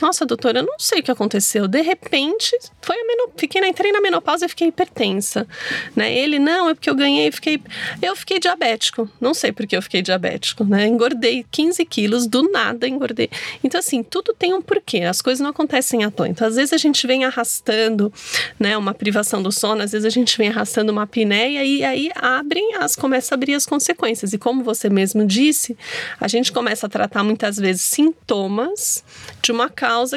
Nossa, 0.00 0.26
doutora, 0.26 0.58
eu 0.60 0.64
não 0.64 0.78
sei 0.78 1.00
o 1.00 1.02
que 1.02 1.10
aconteceu. 1.10 1.68
De 1.68 1.80
repente, 1.80 2.56
foi 2.82 2.96
a 2.96 3.06
menop... 3.06 3.32
fiquei 3.36 3.60
na 3.60 3.68
entrei 3.68 3.92
na 3.92 4.00
menopausa 4.00 4.46
e 4.46 4.48
fiquei 4.48 4.68
hipertensa, 4.68 5.46
né? 5.94 6.12
Ele 6.16 6.38
não, 6.38 6.68
é 6.68 6.74
porque 6.74 6.90
eu 6.90 6.94
ganhei, 6.94 7.30
fiquei 7.30 7.60
eu 8.02 8.16
fiquei 8.16 8.38
diabético. 8.38 9.08
Não 9.20 9.32
sei 9.32 9.52
porque 9.52 9.76
eu 9.76 9.82
fiquei 9.82 10.02
diabético, 10.02 10.64
né? 10.64 10.86
Engordei 10.86 11.44
15 11.50 11.84
quilos 11.84 12.26
do 12.26 12.50
nada, 12.50 12.88
engordei. 12.88 13.30
Então 13.62 13.78
assim, 13.78 14.02
tudo 14.02 14.34
tem 14.34 14.52
um 14.52 14.60
porquê. 14.60 15.00
As 15.00 15.22
coisas 15.22 15.40
não 15.40 15.50
acontecem 15.50 16.04
à 16.04 16.10
toa. 16.10 16.28
Então 16.28 16.46
às 16.46 16.56
vezes 16.56 16.72
a 16.72 16.78
gente 16.78 17.06
vem 17.06 17.24
arrastando, 17.24 18.12
né, 18.58 18.76
uma 18.76 18.94
privação 18.94 19.42
do 19.42 19.52
sono, 19.52 19.82
às 19.82 19.92
vezes 19.92 20.04
a 20.04 20.10
gente 20.10 20.36
vem 20.36 20.48
arrastando 20.48 20.92
uma 20.92 21.02
apneia 21.02 21.64
e 21.64 21.84
aí 21.84 22.10
abrem 22.14 22.76
as 22.76 22.96
começa 22.96 23.34
a 23.34 23.36
abrir 23.36 23.54
as 23.54 23.66
consequências. 23.66 24.32
E 24.32 24.38
como 24.38 24.62
você 24.62 24.88
mesmo 24.88 25.24
disse, 25.24 25.76
a 26.20 26.28
gente 26.28 26.52
começa 26.52 26.86
a 26.86 26.88
tratar 26.88 27.22
muitas 27.22 27.56
vezes 27.56 27.82
sintomas 27.82 29.04
de 29.42 29.52
uma 29.52 29.68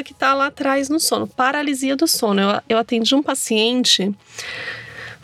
que 0.04 0.12
está 0.12 0.34
lá 0.34 0.46
atrás 0.46 0.88
no 0.88 0.98
sono, 0.98 1.26
paralisia 1.26 1.96
do 1.96 2.06
sono. 2.06 2.40
Eu, 2.40 2.62
eu 2.68 2.78
atendi 2.78 3.14
um 3.14 3.22
paciente 3.22 4.14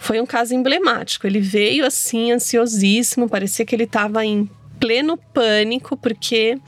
foi 0.05 0.21
um 0.21 0.27
caso 0.27 0.55
emblemático. 0.55 1.27
Ele 1.27 1.41
veio 1.41 1.87
assim, 1.87 2.31
ansiosíssimo, 2.31 3.27
parecia 3.27 3.65
que 3.65 3.75
ele 3.75 3.85
estava 3.85 4.23
em 4.23 4.49
pleno 4.79 5.17
pânico, 5.17 5.97
porque 5.97 6.59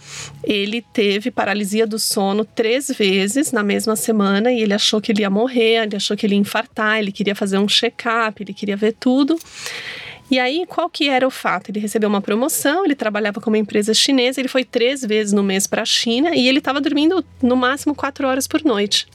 ele 0.42 0.80
teve 0.80 1.30
paralisia 1.30 1.86
do 1.86 1.98
sono 1.98 2.46
três 2.46 2.88
vezes 2.88 3.52
na 3.52 3.62
mesma 3.62 3.94
semana 3.94 4.50
e 4.50 4.62
ele 4.62 4.72
achou 4.72 5.02
que 5.02 5.12
ele 5.12 5.20
ia 5.20 5.28
morrer, 5.28 5.82
ele 5.82 5.96
achou 5.96 6.16
que 6.16 6.24
ele 6.24 6.34
ia 6.34 6.40
infartar, 6.40 6.98
ele 6.98 7.12
queria 7.12 7.34
fazer 7.34 7.58
um 7.58 7.68
check-up, 7.68 8.42
ele 8.42 8.54
queria 8.54 8.76
ver 8.76 8.94
tudo. 8.98 9.38
E 10.30 10.38
aí, 10.38 10.64
qual 10.66 10.90
que 10.90 11.08
era 11.08 11.26
o 11.26 11.30
fato? 11.30 11.70
Ele 11.70 11.78
recebeu 11.78 12.08
uma 12.08 12.20
promoção, 12.20 12.84
ele 12.84 12.94
trabalhava 12.94 13.40
com 13.40 13.48
uma 13.48 13.58
empresa 13.58 13.94
chinesa, 13.94 14.40
ele 14.40 14.48
foi 14.48 14.64
três 14.64 15.02
vezes 15.02 15.32
no 15.32 15.42
mês 15.42 15.66
para 15.66 15.82
a 15.82 15.84
China 15.84 16.34
e 16.34 16.48
ele 16.48 16.58
estava 16.58 16.80
dormindo 16.80 17.24
no 17.40 17.56
máximo 17.56 17.94
quatro 17.94 18.26
horas 18.26 18.46
por 18.48 18.64
noite. 18.64 19.06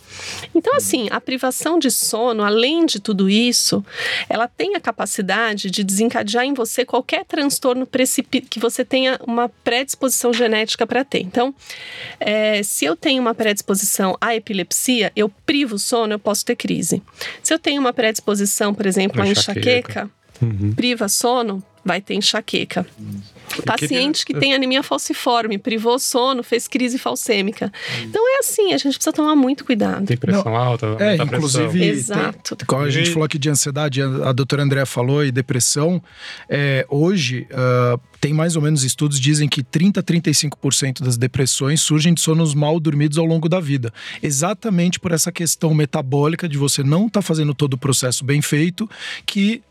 Então, 0.56 0.76
assim, 0.76 1.08
a 1.12 1.20
privação 1.20 1.78
de 1.78 1.92
sono, 1.92 2.44
além 2.44 2.86
de 2.86 3.00
tudo 3.00 3.30
isso, 3.30 3.84
ela 4.30 4.48
tem 4.48 4.76
a 4.76 4.80
capacidade 4.80 5.70
de 5.70 5.84
desencadear 5.84 6.46
em 6.46 6.54
você 6.54 6.86
qualquer 6.86 7.26
transtorno 7.26 7.88
que 8.50 8.60
você 8.60 8.86
tenha 8.86 9.20
uma 9.26 9.50
predisposição 9.50 10.34
genética 10.34 10.88
para 10.88 11.04
ter. 11.04 11.20
Então, 11.20 11.54
é, 12.20 12.64
se 12.64 12.86
eu 12.86 12.96
tenho 12.96 13.22
uma 13.22 13.36
predisposição 13.36 14.18
à 14.20 14.36
epilepsia, 14.36 15.12
eu 15.16 15.30
privo 15.46 15.76
o 15.76 15.80
sono, 15.80 16.14
eu 16.14 16.20
posso 16.20 16.46
ter 16.46 16.56
crise. 16.56 17.02
Se 17.44 17.54
eu 17.54 17.60
tenho 17.60 17.82
uma 17.82 17.94
predisposição, 17.94 18.74
por 18.74 18.86
exemplo, 18.86 19.22
à 19.22 19.28
enxaqueca 19.28 20.10
uhum. 20.42 20.74
priva 20.76 21.08
sono, 21.08 21.64
vai 21.84 22.00
ter 22.00 22.14
enxaqueca. 22.14 22.86
Paciente 23.66 24.26
que 24.26 24.34
tem 24.34 24.54
anemia 24.54 24.82
falciforme, 24.82 25.58
privou 25.58 26.00
sono, 26.00 26.42
fez 26.42 26.68
crise 26.68 26.98
falcêmica. 26.98 27.72
Então 28.02 28.24
é 28.36 28.40
assim, 28.40 28.68
a 28.74 28.78
gente 28.78 28.94
precisa 28.94 29.12
tomar 29.12 29.36
muito 29.36 29.66
cuidado. 29.66 30.06
Tem 30.06 30.16
pressão 30.16 30.46
Não, 30.46 30.56
alta, 30.56 30.96
é, 31.00 31.16
inclusive, 31.18 31.84
Exato. 31.84 32.56
Tem, 32.56 32.66
como 32.66 32.84
a 32.84 32.90
gente 32.90 33.10
falou 33.10 33.26
aqui 33.26 33.38
de 33.38 33.50
ansiedade, 33.50 34.02
a, 34.02 34.30
a 34.30 34.32
doutora 34.32 34.64
André 34.64 34.86
falou, 34.86 35.26
e 35.26 35.32
depressão, 35.32 36.02
é, 36.48 36.86
hoje 36.88 37.48
uh, 37.52 38.00
tem 38.22 38.34
mais 38.34 38.56
ou 38.56 38.62
menos 38.62 38.84
estudos 38.84 39.20
dizem 39.20 39.50
que 39.50 39.64
30 39.64 40.00
a 40.00 40.04
35% 40.04 41.04
das 41.04 41.18
depressões 41.18 41.82
surgem 41.82 42.14
de 42.14 42.22
sonos 42.22 42.54
mal 42.54 42.80
dormidos 42.80 43.18
ao 43.18 43.26
longo 43.26 43.50
da 43.50 43.60
vida. 43.60 43.92
Exatamente 44.24 45.00
por 45.00 45.12
essa 45.12 45.32
questão 45.32 45.74
metabólica 45.74 46.48
de 46.48 46.58
você 46.58 46.84
não 46.84 47.08
estar 47.08 47.20
tá 47.20 47.22
fazendo 47.22 47.54
todo 47.54 47.74
o 47.74 47.78
processo 47.78 48.24
bem 48.24 48.42
feito, 48.42 48.90
que 49.26 49.62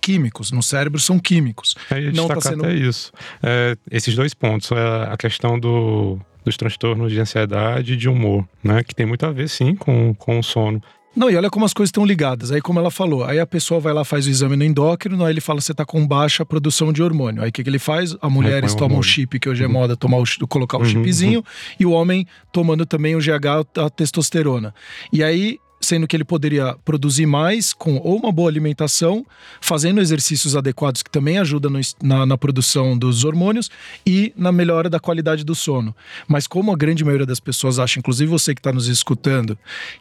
químicos, 0.00 0.50
no 0.50 0.62
cérebro 0.62 1.00
são 1.00 1.18
químicos. 1.18 1.74
É, 1.90 2.10
não 2.12 2.26
está 2.26 2.40
sendo... 2.40 2.64
até 2.64 2.74
isso. 2.74 3.12
É, 3.42 3.76
esses 3.90 4.14
dois 4.14 4.34
pontos, 4.34 4.70
é 4.72 5.12
a 5.12 5.16
questão 5.16 5.58
do, 5.58 6.18
dos 6.44 6.56
transtornos 6.56 7.12
de 7.12 7.20
ansiedade 7.20 7.92
e 7.92 7.96
de 7.96 8.08
humor, 8.08 8.46
né? 8.62 8.82
Que 8.82 8.94
tem 8.94 9.06
muito 9.06 9.24
a 9.24 9.30
ver, 9.30 9.48
sim, 9.48 9.74
com, 9.74 10.14
com 10.14 10.38
o 10.38 10.42
sono. 10.42 10.82
Não, 11.14 11.28
e 11.28 11.34
olha 11.34 11.50
como 11.50 11.64
as 11.64 11.74
coisas 11.74 11.88
estão 11.88 12.04
ligadas. 12.04 12.52
Aí, 12.52 12.60
como 12.60 12.78
ela 12.78 12.90
falou, 12.90 13.24
aí 13.24 13.40
a 13.40 13.46
pessoa 13.46 13.80
vai 13.80 13.92
lá, 13.92 14.04
faz 14.04 14.26
o 14.26 14.30
exame 14.30 14.56
no 14.56 14.62
endócrino, 14.62 15.24
aí 15.24 15.32
ele 15.32 15.40
fala 15.40 15.60
você 15.60 15.72
está 15.72 15.84
com 15.84 16.06
baixa 16.06 16.46
produção 16.46 16.92
de 16.92 17.02
hormônio. 17.02 17.42
Aí 17.42 17.48
o 17.48 17.52
que, 17.52 17.64
que 17.64 17.68
ele 17.68 17.80
faz? 17.80 18.16
A 18.22 18.30
mulheres 18.30 18.74
tomam 18.74 18.98
o 18.98 19.02
chip, 19.02 19.38
que 19.40 19.48
hoje 19.48 19.64
é 19.64 19.66
uhum. 19.66 19.72
moda 19.72 19.96
tomar 19.96 20.18
o, 20.18 20.24
colocar 20.48 20.78
o 20.78 20.80
uhum, 20.80 20.86
chipzinho, 20.86 21.40
uhum. 21.40 21.44
e 21.80 21.86
o 21.86 21.90
homem 21.90 22.26
tomando 22.52 22.86
também 22.86 23.16
o 23.16 23.18
GH, 23.18 23.80
a 23.84 23.90
testosterona. 23.90 24.72
E 25.12 25.24
aí 25.24 25.58
sendo 25.80 26.06
que 26.06 26.14
ele 26.14 26.24
poderia 26.24 26.76
produzir 26.84 27.26
mais 27.26 27.72
com 27.72 27.96
ou 27.96 28.16
uma 28.16 28.30
boa 28.30 28.50
alimentação, 28.50 29.24
fazendo 29.60 30.00
exercícios 30.00 30.54
adequados 30.54 31.02
que 31.02 31.10
também 31.10 31.38
ajudam 31.38 31.72
na, 32.02 32.26
na, 32.26 32.36
produção 32.38 32.96
dos 32.96 33.24
hormônios 33.24 33.70
e 34.06 34.32
na 34.36 34.52
melhora 34.52 34.90
da 34.90 35.00
qualidade 35.00 35.44
do 35.44 35.54
sono. 35.54 35.94
Mas 36.28 36.46
como 36.46 36.72
a 36.72 36.76
grande 36.76 37.04
maioria 37.04 37.26
das 37.26 37.40
pessoas 37.40 37.78
acha, 37.78 37.98
inclusive 37.98 38.30
você 38.30 38.54
que 38.54 38.60
está 38.60 38.72
nos 38.72 38.88
escutando, 38.88 39.58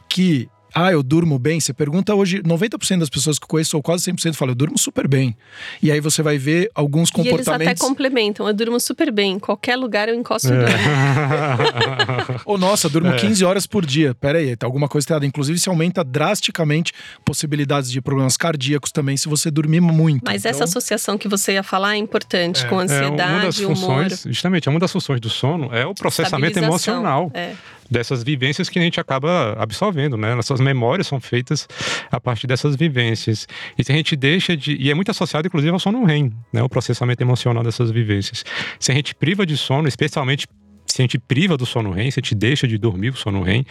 que 0.09 0.49
ah, 0.73 0.91
eu 0.91 1.01
durmo 1.01 1.39
bem. 1.39 1.59
Você 1.59 1.73
pergunta 1.73 2.13
hoje, 2.13 2.41
90% 2.41 2.99
das 2.99 3.09
pessoas 3.09 3.39
que 3.39 3.45
eu 3.45 3.47
conheço, 3.47 3.75
ou 3.75 3.83
quase 3.83 4.11
100%, 4.11 4.35
falam, 4.35 4.51
eu 4.51 4.55
durmo 4.55 4.77
super 4.77 5.07
bem. 5.07 5.35
E 5.81 5.91
aí 5.91 5.99
você 5.99 6.21
vai 6.21 6.37
ver 6.37 6.69
alguns 6.75 7.09
comportamentos. 7.09 7.47
E 7.47 7.53
eles 7.53 7.67
até 7.67 7.79
complementam, 7.79 8.47
eu 8.47 8.53
durmo 8.53 8.79
super 8.79 9.11
bem. 9.11 9.33
Em 9.33 9.39
qualquer 9.39 9.75
lugar 9.75 10.09
eu 10.09 10.15
encosto 10.15 10.49
é. 10.53 10.65
Ou 12.45 12.57
nossa, 12.59 12.87
eu 12.87 12.91
durmo 12.91 13.09
é. 13.09 13.17
15 13.17 13.43
horas 13.45 13.67
por 13.67 13.85
dia. 13.85 14.13
Pera 14.15 14.39
aí, 14.39 14.55
tá 14.55 14.65
alguma 14.65 14.87
coisa 14.87 15.07
errada. 15.09 15.25
Inclusive, 15.25 15.59
se 15.59 15.69
aumenta 15.69 16.03
drasticamente 16.03 16.93
possibilidades 17.25 17.91
de 17.91 18.01
problemas 18.01 18.37
cardíacos 18.37 18.91
também 18.91 19.17
se 19.17 19.27
você 19.27 19.49
dormir 19.49 19.81
muito. 19.81 20.23
Mas 20.25 20.41
então... 20.41 20.51
essa 20.51 20.63
associação 20.65 21.17
que 21.17 21.27
você 21.27 21.53
ia 21.53 21.63
falar 21.63 21.95
é 21.95 21.97
importante, 21.97 22.65
é. 22.65 22.67
com 22.67 22.79
ansiedade, 22.79 23.21
é, 23.21 23.35
uma 23.35 23.45
das 23.45 23.59
funções, 23.59 24.25
humor. 24.25 24.33
Justamente, 24.33 24.69
uma 24.69 24.79
das 24.79 24.91
funções 24.91 25.19
do 25.19 25.29
sono 25.29 25.73
é 25.73 25.85
o 25.85 25.93
processamento 25.93 26.59
emocional. 26.59 27.31
É 27.33 27.53
dessas 27.89 28.23
vivências 28.23 28.69
que 28.69 28.79
a 28.79 28.81
gente 28.81 28.99
acaba 28.99 29.53
absorvendo, 29.57 30.17
né? 30.17 30.35
Nossas 30.35 30.59
memórias 30.59 31.07
são 31.07 31.19
feitas 31.19 31.67
a 32.11 32.19
partir 32.19 32.47
dessas 32.47 32.75
vivências. 32.75 33.47
E 33.77 33.83
se 33.83 33.91
a 33.91 33.95
gente 33.95 34.15
deixa 34.15 34.55
de. 34.55 34.75
E 34.75 34.91
é 34.91 34.93
muito 34.93 35.11
associado, 35.11 35.47
inclusive, 35.47 35.71
ao 35.71 35.79
sono 35.79 36.03
REM, 36.05 36.31
né? 36.53 36.61
O 36.61 36.69
processamento 36.69 37.21
emocional 37.21 37.63
dessas 37.63 37.91
vivências. 37.91 38.43
Se 38.79 38.91
a 38.91 38.95
gente 38.95 39.15
priva 39.15 39.45
de 39.45 39.57
sono, 39.57 39.87
especialmente 39.87 40.47
se 40.91 41.01
a 41.01 41.03
gente 41.03 41.19
priva 41.19 41.55
do 41.55 41.65
sono 41.65 41.91
REM, 41.91 42.09
se 42.09 42.19
a 42.19 42.21
gente 42.21 42.35
deixa 42.35 42.67
de 42.67 42.77
dormir 42.77 43.09
o 43.09 43.15
sono 43.15 43.41
REM, 43.41 43.65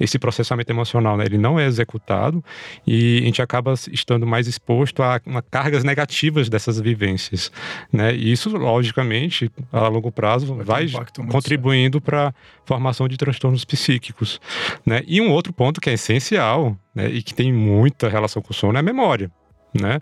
esse 0.00 0.18
processamento 0.18 0.72
emocional 0.72 1.16
né, 1.16 1.24
ele 1.24 1.38
não 1.38 1.60
é 1.60 1.66
executado 1.66 2.42
e 2.86 3.18
a 3.22 3.24
gente 3.24 3.42
acaba 3.42 3.74
estando 3.90 4.26
mais 4.26 4.46
exposto 4.46 5.02
a 5.02 5.20
uma, 5.26 5.42
cargas 5.42 5.84
negativas 5.84 6.48
dessas 6.48 6.80
vivências. 6.80 7.52
Né? 7.92 8.14
E 8.14 8.32
isso, 8.32 8.56
logicamente, 8.56 9.50
a 9.70 9.88
longo 9.88 10.10
prazo, 10.10 10.54
vai, 10.54 10.86
vai 10.86 11.06
um 11.18 11.26
contribuindo 11.26 12.00
para 12.00 12.28
a 12.28 12.34
formação 12.64 13.06
de 13.06 13.16
transtornos 13.16 13.64
psíquicos. 13.64 14.40
Né? 14.84 15.02
E 15.06 15.20
um 15.20 15.30
outro 15.30 15.52
ponto 15.52 15.80
que 15.80 15.90
é 15.90 15.92
essencial 15.92 16.76
né, 16.94 17.08
e 17.10 17.22
que 17.22 17.34
tem 17.34 17.52
muita 17.52 18.08
relação 18.08 18.40
com 18.40 18.52
o 18.52 18.54
sono 18.54 18.76
é 18.76 18.80
a 18.80 18.82
memória. 18.82 19.30
Né? 19.74 20.00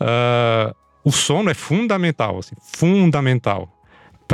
Uh, 0.00 0.74
o 1.04 1.12
sono 1.12 1.50
é 1.50 1.54
fundamental, 1.54 2.38
assim, 2.38 2.54
fundamental 2.60 3.73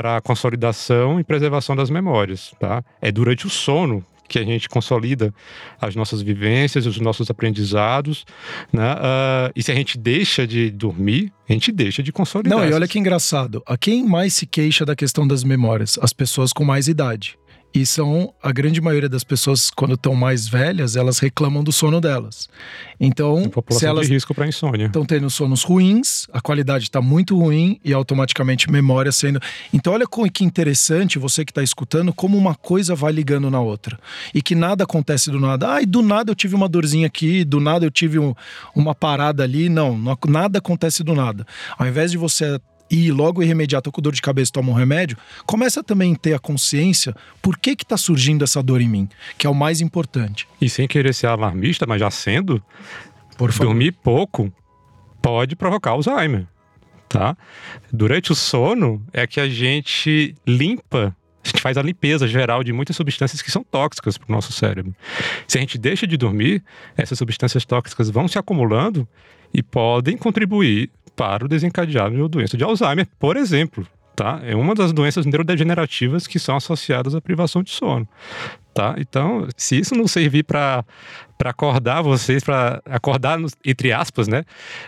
para 0.01 0.17
a 0.17 0.21
consolidação 0.23 1.21
e 1.21 1.25
preservação 1.25 1.77
das 1.77 1.91
memórias. 1.91 2.55
Tá? 2.59 2.83
É 3.03 3.13
durante 3.13 3.47
o 3.47 3.51
sono 3.51 4.03
que 4.27 4.39
a 4.39 4.45
gente 4.45 4.67
consolida 4.67 5.35
as 5.79 5.95
nossas 5.95 6.23
vivências, 6.23 6.87
os 6.87 6.99
nossos 6.99 7.29
aprendizados, 7.29 8.25
né? 8.73 8.95
Uh, 8.95 9.53
e 9.55 9.63
se 9.63 9.73
a 9.73 9.75
gente 9.75 9.99
deixa 9.99 10.47
de 10.47 10.71
dormir, 10.71 11.33
a 11.49 11.53
gente 11.53 11.71
deixa 11.71 12.03
de 12.03 12.13
consolidar. 12.13 12.57
Não, 12.57 12.67
e 12.67 12.73
olha 12.73 12.89
que 12.89 12.99
engraçado. 12.99 13.61
A 13.67 13.77
quem 13.77 14.07
mais 14.07 14.33
se 14.33 14.47
queixa 14.47 14.87
da 14.87 14.95
questão 14.97 15.27
das 15.27 15.45
memórias? 15.45 15.99
As 16.01 16.13
pessoas 16.13 16.53
com 16.53 16.65
mais 16.65 16.87
idade. 16.89 17.37
E 17.73 17.87
são 17.87 18.35
a 18.43 18.51
grande 18.51 18.81
maioria 18.81 19.09
das 19.09 19.23
pessoas, 19.23 19.71
quando 19.71 19.95
estão 19.95 20.15
mais 20.15 20.49
velhas, 20.49 20.97
elas 20.97 21.19
reclamam 21.21 21.63
do 21.63 21.71
sono 21.71 22.01
delas. 22.01 22.49
Então, 22.99 23.51
se 23.71 23.87
elas 23.87 24.09
de 24.09 24.15
risco 24.15 24.35
para 24.35 24.47
insônia. 24.47 24.87
Estão 24.87 25.07
tendo 25.07 25.31
sonos 25.31 25.63
ruins, 25.63 26.27
a 26.33 26.41
qualidade 26.41 26.85
está 26.85 27.01
muito 27.01 27.39
ruim 27.39 27.81
e 27.85 27.93
automaticamente 27.93 28.71
memória 28.71 29.13
sendo. 29.13 29.41
Então, 29.73 29.93
olha 29.93 30.07
que 30.33 30.45
interessante 30.45 31.19
você 31.19 31.45
que 31.45 31.53
está 31.53 31.63
escutando 31.63 32.13
como 32.13 32.37
uma 32.37 32.55
coisa 32.55 32.95
vai 32.95 33.13
ligando 33.13 33.51
na 33.51 33.61
outra 33.61 33.99
e 34.35 34.43
que 34.43 34.55
nada 34.55 34.85
acontece 34.85 35.31
do 35.31 35.39
nada. 35.39 35.75
Ah, 35.75 35.83
e 35.83 35.87
do 35.87 36.03
nada 36.03 36.31
eu 36.31 36.35
tive 36.35 36.55
uma 36.57 36.69
dorzinha 36.69 37.07
aqui, 37.07 37.45
do 37.45 37.61
nada 37.61 37.85
eu 37.87 37.91
tive 37.91 38.19
um, 38.19 38.35
uma 38.75 38.95
parada 38.95 39.45
ali. 39.45 39.69
Não, 39.69 39.97
não, 39.97 40.19
nada 40.29 40.59
acontece 40.59 41.05
do 41.05 41.15
nada. 41.15 41.47
Ao 41.79 41.87
invés 41.87 42.11
de 42.11 42.19
você 42.19 42.61
e 42.91 43.13
logo 43.13 43.43
irremediato 43.43 43.93
com 43.93 44.03
dor 44.03 44.13
de 44.13 44.21
cabeça 44.21 44.51
toma 44.53 44.71
um 44.71 44.75
remédio, 44.75 45.17
começa 45.47 45.83
também 45.83 46.15
a 46.15 46.17
ter 46.17 46.35
a 46.35 46.39
consciência 46.39 47.15
por 47.41 47.57
que 47.57 47.77
que 47.77 47.87
tá 47.87 47.97
surgindo 47.97 48.43
essa 48.43 48.63
dor 48.63 48.81
em 48.81 48.89
mim, 48.89 49.09
que 49.39 49.47
é 49.47 49.51
o 49.51 49.55
mais 49.55 49.81
importante. 49.81 50.49
E 50.61 50.69
sem 50.69 50.89
querer 50.89 51.15
ser 51.15 51.29
alarmista, 51.29 51.87
mas 51.87 52.01
já 52.01 52.11
sendo, 52.11 52.63
Por 53.39 53.53
favor. 53.53 53.67
dormir 53.69 53.93
pouco 53.93 54.53
pode 55.23 55.55
provocar 55.55 55.91
Alzheimer, 55.91 56.47
tá? 57.09 57.37
Durante 57.93 58.33
o 58.33 58.35
sono 58.35 59.05
é 59.13 59.27
que 59.27 59.39
a 59.39 59.49
gente 59.49 60.35
limpa, 60.47 61.15
a 61.45 61.49
gente 61.49 61.61
faz 61.63 61.77
a 61.77 61.83
limpeza 61.83 62.27
geral 62.27 62.65
de 62.65 62.73
muitas 62.73 62.97
substâncias 62.97 63.41
que 63.41 63.51
são 63.51 63.63
tóxicas 63.63 64.19
para 64.19 64.29
o 64.29 64.33
nosso 64.33 64.53
cérebro. 64.53 64.95
Se 65.47 65.59
a 65.59 65.61
gente 65.61 65.79
deixa 65.79 66.07
de 66.07 66.17
dormir, 66.17 66.63
essas 66.97 67.19
substâncias 67.19 67.65
tóxicas 67.65 68.11
vão 68.11 68.27
se 68.27 68.39
acumulando 68.39 69.07
e 69.53 69.63
podem 69.63 70.17
contribuir 70.17 70.91
para 71.21 71.45
o 71.45 71.49
desencadear 71.49 72.11
de 72.11 72.17
uma 72.17 72.31
doença 72.31 72.57
de 72.57 72.65
Alzheimer, 72.65 73.07
por 73.19 73.37
exemplo. 73.37 73.87
Tá? 74.17 74.41
É 74.43 74.57
uma 74.57 74.75
das 74.75 74.91
doenças 74.91 75.27
neurodegenerativas 75.27 76.27
que 76.27 76.39
são 76.39 76.57
associadas 76.57 77.15
à 77.15 77.21
privação 77.21 77.63
de 77.63 77.71
sono. 77.71 78.09
Tá? 78.73 78.95
Então, 78.97 79.47
se 79.55 79.79
isso 79.79 79.95
não 79.95 80.09
servir 80.09 80.45
para 80.45 80.83
acordar 81.45 82.01
vocês, 82.01 82.43
para 82.43 82.81
acordar, 82.87 83.39
entre 83.63 83.93
aspas, 83.93 84.29
né? 84.29 84.45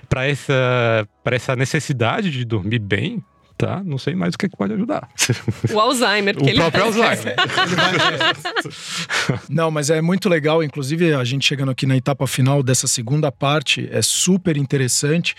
Para 0.09 0.27
essa, 0.27 1.07
pra 1.23 1.37
essa 1.37 1.55
necessidade 1.55 2.31
de 2.31 2.47
dormir 2.47 2.79
bem, 2.79 3.23
tá? 3.63 3.81
Não 3.85 3.97
sei 3.97 4.17
mais 4.17 4.35
o 4.35 4.39
que, 4.39 4.47
é 4.47 4.49
que 4.49 4.57
pode 4.57 4.73
ajudar. 4.73 5.09
O 5.73 5.79
Alzheimer. 5.79 6.35
o 6.43 6.55
próprio 6.55 6.85
Alzheimer. 6.85 7.37
Não, 9.49 9.71
mas 9.71 9.89
é 9.89 10.01
muito 10.01 10.29
legal, 10.29 10.65
inclusive 10.65 11.15
a 11.15 11.23
gente 11.23 11.47
chegando 11.47 11.71
aqui 11.71 11.87
na 11.87 11.97
etapa 11.97 12.27
final 12.27 12.61
dessa 12.61 12.89
segunda 12.89 13.31
parte, 13.31 13.89
é 13.93 14.03
super 14.03 14.57
interessante. 14.57 15.37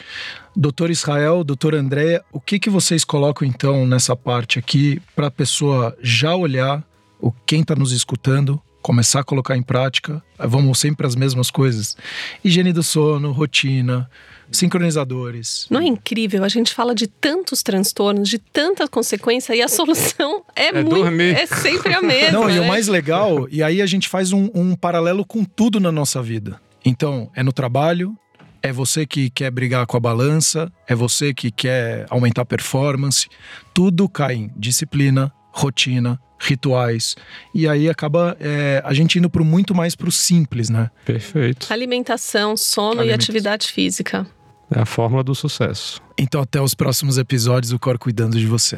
Doutor 0.55 0.89
Israel, 0.89 1.43
doutor 1.43 1.75
Andréia, 1.75 2.23
o 2.31 2.39
que, 2.39 2.59
que 2.59 2.69
vocês 2.69 3.03
colocam 3.03 3.45
então 3.45 3.85
nessa 3.85 4.15
parte 4.15 4.57
aqui 4.57 5.01
para 5.13 5.27
a 5.27 5.31
pessoa 5.31 5.93
já 6.01 6.33
olhar 6.33 6.81
o 7.19 7.29
quem 7.45 7.59
está 7.59 7.75
nos 7.75 7.91
escutando, 7.91 8.61
começar 8.81 9.19
a 9.19 9.23
colocar 9.25 9.57
em 9.57 9.63
prática? 9.63 10.23
Vamos 10.39 10.79
sempre 10.79 11.05
as 11.05 11.15
mesmas 11.15 11.51
coisas: 11.51 11.97
higiene 12.41 12.71
do 12.71 12.83
sono, 12.83 13.33
rotina, 13.33 14.09
sincronizadores. 14.53 15.67
Não 15.69 15.79
é 15.79 15.85
incrível? 15.85 16.43
A 16.43 16.47
gente 16.47 16.73
fala 16.73 16.93
de 16.95 17.07
tantos 17.07 17.61
transtornos, 17.63 18.29
de 18.29 18.37
tanta 18.39 18.87
consequência, 18.87 19.55
e 19.55 19.61
a 19.61 19.67
solução 19.67 20.43
é, 20.55 20.67
É 20.67 20.71
muito. 20.73 20.89
dormir. 20.95 21.35
É 21.35 21.45
sempre 21.45 21.93
a 21.93 22.01
mesma. 22.01 22.31
Não, 22.39 22.49
e 22.49 22.57
o 22.59 22.61
né? 22.61 22.67
mais 22.67 22.87
legal, 22.87 23.47
e 23.49 23.61
aí 23.61 23.81
a 23.81 23.85
gente 23.85 24.07
faz 24.07 24.31
um, 24.31 24.49
um 24.53 24.75
paralelo 24.75 25.25
com 25.25 25.43
tudo 25.43 25.79
na 25.79 25.91
nossa 25.91 26.21
vida. 26.21 26.59
Então, 26.85 27.29
é 27.35 27.41
no 27.43 27.51
trabalho, 27.53 28.15
é 28.61 28.71
você 28.71 29.05
que 29.05 29.29
quer 29.29 29.51
brigar 29.51 29.85
com 29.85 29.97
a 29.97 29.99
balança, 29.99 30.71
é 30.87 30.95
você 30.95 31.33
que 31.33 31.51
quer 31.51 32.05
aumentar 32.09 32.43
a 32.43 32.45
performance. 32.45 33.27
Tudo 33.73 34.07
cai 34.07 34.35
em 34.35 34.51
disciplina, 34.55 35.31
rotina, 35.51 36.19
rituais. 36.39 37.15
E 37.55 37.67
aí 37.67 37.89
acaba 37.89 38.35
é, 38.39 38.81
a 38.85 38.93
gente 38.93 39.17
indo 39.17 39.29
pro 39.29 39.45
muito 39.45 39.73
mais 39.73 39.95
pro 39.95 40.11
simples, 40.11 40.69
né? 40.69 40.89
Perfeito. 41.05 41.67
Alimentação, 41.71 42.57
sono 42.57 42.95
e 42.95 42.99
Alimentação. 42.99 43.15
atividade 43.15 43.67
física. 43.71 44.27
É 44.71 44.79
a 44.79 44.85
fórmula 44.85 45.23
do 45.23 45.35
sucesso. 45.35 46.01
Então, 46.17 46.41
até 46.41 46.61
os 46.61 46.73
próximos 46.73 47.17
episódios, 47.17 47.71
o 47.71 47.79
Cor 47.79 47.97
cuidando 47.97 48.37
de 48.37 48.47
você. 48.47 48.77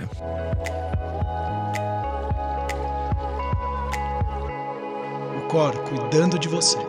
O 5.38 5.48
Cor 5.48 5.74
cuidando 5.90 6.38
de 6.38 6.48
você. 6.48 6.80